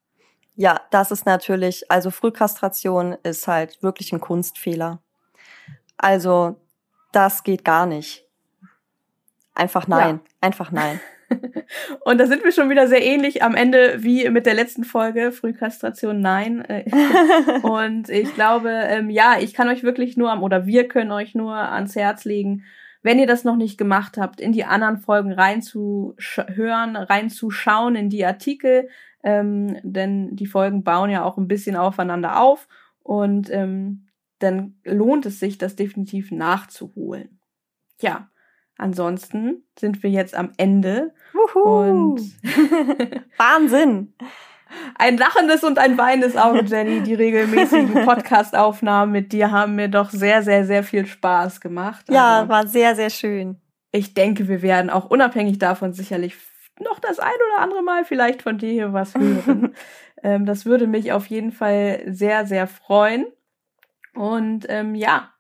Ja, 0.55 0.81
das 0.91 1.11
ist 1.11 1.27
natürlich, 1.27 1.91
also 1.91 2.11
Frühkastration 2.11 3.17
ist 3.25 3.49
halt 3.49 3.83
wirklich 3.83 4.13
ein 4.13 4.21
Kunstfehler. 4.21 5.03
Also, 5.97 6.57
das 7.11 7.43
geht 7.43 7.65
gar 7.65 7.87
nicht. 7.87 8.25
Einfach 9.55 9.87
nein, 9.89 10.21
ja. 10.23 10.31
einfach 10.41 10.71
nein. 10.71 11.01
Und 12.05 12.19
da 12.19 12.27
sind 12.27 12.45
wir 12.45 12.53
schon 12.53 12.71
wieder 12.71 12.87
sehr 12.87 13.03
ähnlich 13.03 13.43
am 13.43 13.55
Ende 13.55 14.03
wie 14.03 14.29
mit 14.29 14.47
der 14.47 14.55
letzten 14.55 14.85
Folge, 14.85 15.33
Frühkastration 15.33 16.21
nein. 16.21 16.63
Und 17.63 18.09
ich 18.09 18.35
glaube, 18.35 18.71
ähm, 18.71 19.11
ja, 19.11 19.37
ich 19.41 19.55
kann 19.55 19.69
euch 19.69 19.83
wirklich 19.83 20.17
nur 20.17 20.31
am, 20.31 20.43
oder 20.43 20.67
wir 20.67 20.89
können 20.89 21.13
euch 21.13 21.35
nur 21.35 21.55
ans 21.55 21.97
Herz 21.97 22.25
legen, 22.25 22.65
wenn 23.03 23.19
ihr 23.19 23.27
das 23.27 23.45
noch 23.45 23.57
nicht 23.57 23.79
gemacht 23.79 24.17
habt, 24.17 24.41
in 24.41 24.53
die 24.53 24.65
anderen 24.65 24.99
Folgen 24.99 25.33
reinzuhören, 25.33 26.97
reinzuschauen 26.97 27.97
in 27.97 28.09
die 28.09 28.25
Artikel, 28.25 28.89
ähm, 29.23 29.79
denn 29.83 30.35
die 30.37 30.47
Folgen 30.47 30.85
bauen 30.85 31.11
ja 31.11 31.25
auch 31.25 31.37
ein 31.37 31.49
bisschen 31.49 31.77
aufeinander 31.77 32.41
auf 32.41 32.69
und 33.03 33.51
ähm, 33.51 34.07
dann 34.39 34.77
lohnt 34.85 35.27
es 35.27 35.39
sich, 35.39 35.59
das 35.59 35.77
definitiv 35.77 36.31
nachzuholen. 36.31 37.39
Ja, 38.01 38.29
ansonsten 38.77 39.65
sind 39.79 40.03
wir 40.03 40.11
jetzt 40.11 40.35
am 40.35 40.53
Ende 40.57 41.15
Wuhu. 41.33 41.61
und 41.61 42.21
Wahnsinn! 43.37 44.15
Ein 44.97 45.17
lachendes 45.17 45.65
und 45.65 45.79
ein 45.79 45.99
weinendes 45.99 46.37
Auge, 46.37 46.65
Jenny. 46.65 47.03
Die 47.03 47.15
regelmäßigen 47.15 47.93
Podcast-Aufnahmen 48.05 49.13
mit 49.13 49.33
dir 49.33 49.51
haben 49.51 49.75
mir 49.75 49.89
doch 49.89 50.11
sehr, 50.11 50.43
sehr, 50.43 50.67
sehr 50.67 50.83
viel 50.83 51.07
Spaß 51.07 51.61
gemacht. 51.61 52.07
Ja, 52.09 52.41
also, 52.41 52.49
war 52.49 52.67
sehr, 52.67 52.95
sehr 52.95 53.11
schön. 53.11 53.61
Ich 53.91 54.15
denke, 54.15 54.49
wir 54.49 54.63
werden 54.63 54.91
auch 54.91 55.07
unabhängig 55.07 55.59
davon 55.59 55.93
sicherlich 55.93 56.37
noch 56.81 56.99
das 56.99 57.19
ein 57.19 57.29
oder 57.29 57.63
andere 57.63 57.83
Mal 57.83 58.05
vielleicht 58.05 58.43
von 58.43 58.59
dir 58.59 58.71
hier 58.71 58.93
was 58.93 59.15
hören. 59.15 59.75
ähm, 60.23 60.47
das 60.47 60.67
würde 60.67 60.87
mich 60.87 61.13
auf 61.13 61.27
jeden 61.27 61.53
Fall 61.53 62.03
sehr, 62.07 62.47
sehr 62.47 62.67
freuen. 62.67 63.27
Und 64.15 64.67
ähm, 64.69 64.95
ja, 64.95 65.31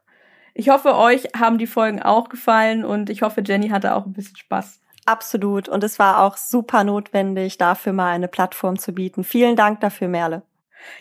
ich 0.54 0.68
hoffe, 0.68 0.96
euch 0.96 1.28
haben 1.36 1.58
die 1.58 1.66
Folgen 1.66 2.02
auch 2.02 2.28
gefallen 2.28 2.84
und 2.84 3.10
ich 3.10 3.22
hoffe, 3.22 3.42
Jenny 3.44 3.68
hatte 3.68 3.94
auch 3.94 4.06
ein 4.06 4.12
bisschen 4.12 4.36
Spaß. 4.36 4.81
Absolut. 5.04 5.68
Und 5.68 5.82
es 5.82 5.98
war 5.98 6.22
auch 6.22 6.36
super 6.36 6.84
notwendig, 6.84 7.58
dafür 7.58 7.92
mal 7.92 8.10
eine 8.10 8.28
Plattform 8.28 8.78
zu 8.78 8.92
bieten. 8.92 9.24
Vielen 9.24 9.56
Dank 9.56 9.80
dafür, 9.80 10.08
Merle. 10.08 10.42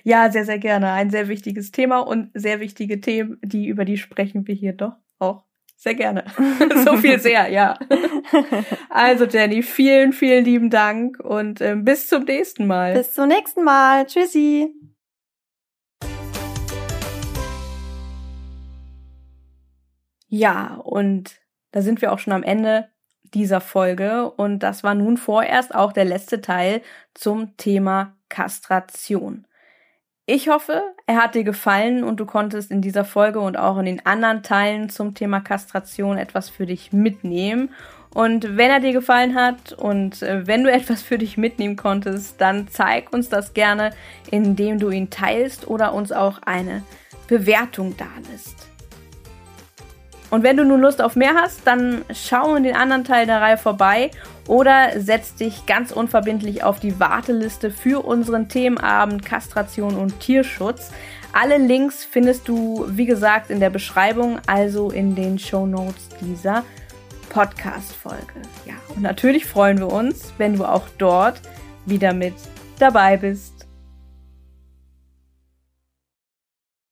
Ja, 0.03 0.31
sehr, 0.31 0.45
sehr 0.45 0.59
gerne. 0.59 0.91
Ein 0.91 1.09
sehr 1.09 1.27
wichtiges 1.27 1.71
Thema 1.71 1.99
und 1.99 2.31
sehr 2.33 2.59
wichtige 2.59 3.01
Themen, 3.01 3.39
die, 3.43 3.67
über 3.67 3.85
die 3.85 3.97
sprechen 3.97 4.47
wir 4.47 4.55
hier 4.55 4.73
doch 4.73 4.93
auch 5.19 5.43
sehr 5.75 5.95
gerne. 5.95 6.25
so 6.85 6.97
viel 6.97 7.19
sehr, 7.19 7.49
ja. 7.49 7.77
Also 8.89 9.25
Jenny, 9.25 9.63
vielen, 9.63 10.13
vielen 10.13 10.45
lieben 10.45 10.69
Dank 10.69 11.19
und 11.19 11.59
ähm, 11.61 11.83
bis 11.83 12.07
zum 12.07 12.23
nächsten 12.23 12.67
Mal. 12.67 12.93
Bis 12.93 13.13
zum 13.13 13.27
nächsten 13.27 13.63
Mal. 13.63 14.05
Tschüssi. 14.05 14.75
Ja, 20.27 20.75
und 20.75 21.41
da 21.71 21.81
sind 21.81 22.01
wir 22.01 22.13
auch 22.13 22.19
schon 22.19 22.33
am 22.33 22.43
Ende 22.43 22.89
dieser 23.33 23.61
Folge 23.61 24.29
und 24.31 24.59
das 24.59 24.83
war 24.83 24.95
nun 24.95 25.17
vorerst 25.17 25.73
auch 25.73 25.93
der 25.93 26.05
letzte 26.05 26.41
Teil 26.41 26.81
zum 27.13 27.55
Thema 27.57 28.15
Kastration. 28.29 29.45
Ich 30.25 30.49
hoffe, 30.49 30.81
er 31.07 31.17
hat 31.17 31.35
dir 31.35 31.43
gefallen 31.43 32.03
und 32.03 32.19
du 32.19 32.25
konntest 32.25 32.71
in 32.71 32.81
dieser 32.81 33.03
Folge 33.03 33.39
und 33.39 33.57
auch 33.57 33.77
in 33.77 33.85
den 33.85 34.05
anderen 34.05 34.43
Teilen 34.43 34.89
zum 34.89 35.13
Thema 35.13 35.41
Kastration 35.41 36.17
etwas 36.17 36.49
für 36.49 36.65
dich 36.65 36.93
mitnehmen. 36.93 37.69
Und 38.13 38.57
wenn 38.57 38.71
er 38.71 38.79
dir 38.79 38.93
gefallen 38.93 39.35
hat 39.35 39.73
und 39.73 40.21
äh, 40.21 40.47
wenn 40.47 40.63
du 40.63 40.71
etwas 40.71 41.01
für 41.01 41.17
dich 41.17 41.37
mitnehmen 41.37 41.75
konntest, 41.75 42.39
dann 42.39 42.67
zeig 42.69 43.11
uns 43.11 43.29
das 43.29 43.53
gerne, 43.53 43.91
indem 44.29 44.79
du 44.79 44.89
ihn 44.89 45.09
teilst 45.09 45.67
oder 45.67 45.93
uns 45.93 46.11
auch 46.11 46.39
eine 46.43 46.83
Bewertung 47.27 47.95
dalässt. 47.97 48.70
Und 50.31 50.43
wenn 50.43 50.55
du 50.57 50.63
nun 50.63 50.79
Lust 50.79 51.01
auf 51.01 51.15
mehr 51.15 51.35
hast, 51.35 51.67
dann 51.67 52.03
schau 52.13 52.55
in 52.55 52.63
den 52.63 52.75
anderen 52.75 53.03
Teil 53.03 53.25
der 53.25 53.41
Reihe 53.41 53.57
vorbei 53.57 54.11
oder 54.47 54.99
setz 54.99 55.35
dich 55.35 55.65
ganz 55.65 55.91
unverbindlich 55.91 56.63
auf 56.63 56.79
die 56.79 56.99
Warteliste 56.99 57.69
für 57.69 58.03
unseren 58.05 58.47
Themenabend 58.47 59.25
Kastration 59.25 59.95
und 59.97 60.21
Tierschutz. 60.21 60.91
Alle 61.33 61.57
Links 61.57 62.05
findest 62.05 62.47
du, 62.47 62.85
wie 62.89 63.05
gesagt, 63.05 63.51
in 63.51 63.59
der 63.59 63.69
Beschreibung, 63.69 64.39
also 64.47 64.89
in 64.89 65.15
den 65.15 65.37
Show 65.37 65.65
Notes 65.65 66.07
dieser 66.21 66.63
Podcast-Folge. 67.29 68.41
Ja, 68.65 68.73
und 68.95 69.01
natürlich 69.01 69.45
freuen 69.45 69.79
wir 69.79 69.91
uns, 69.91 70.33
wenn 70.37 70.55
du 70.55 70.65
auch 70.65 70.87
dort 70.97 71.41
wieder 71.85 72.13
mit 72.13 72.35
dabei 72.79 73.17
bist. 73.17 73.60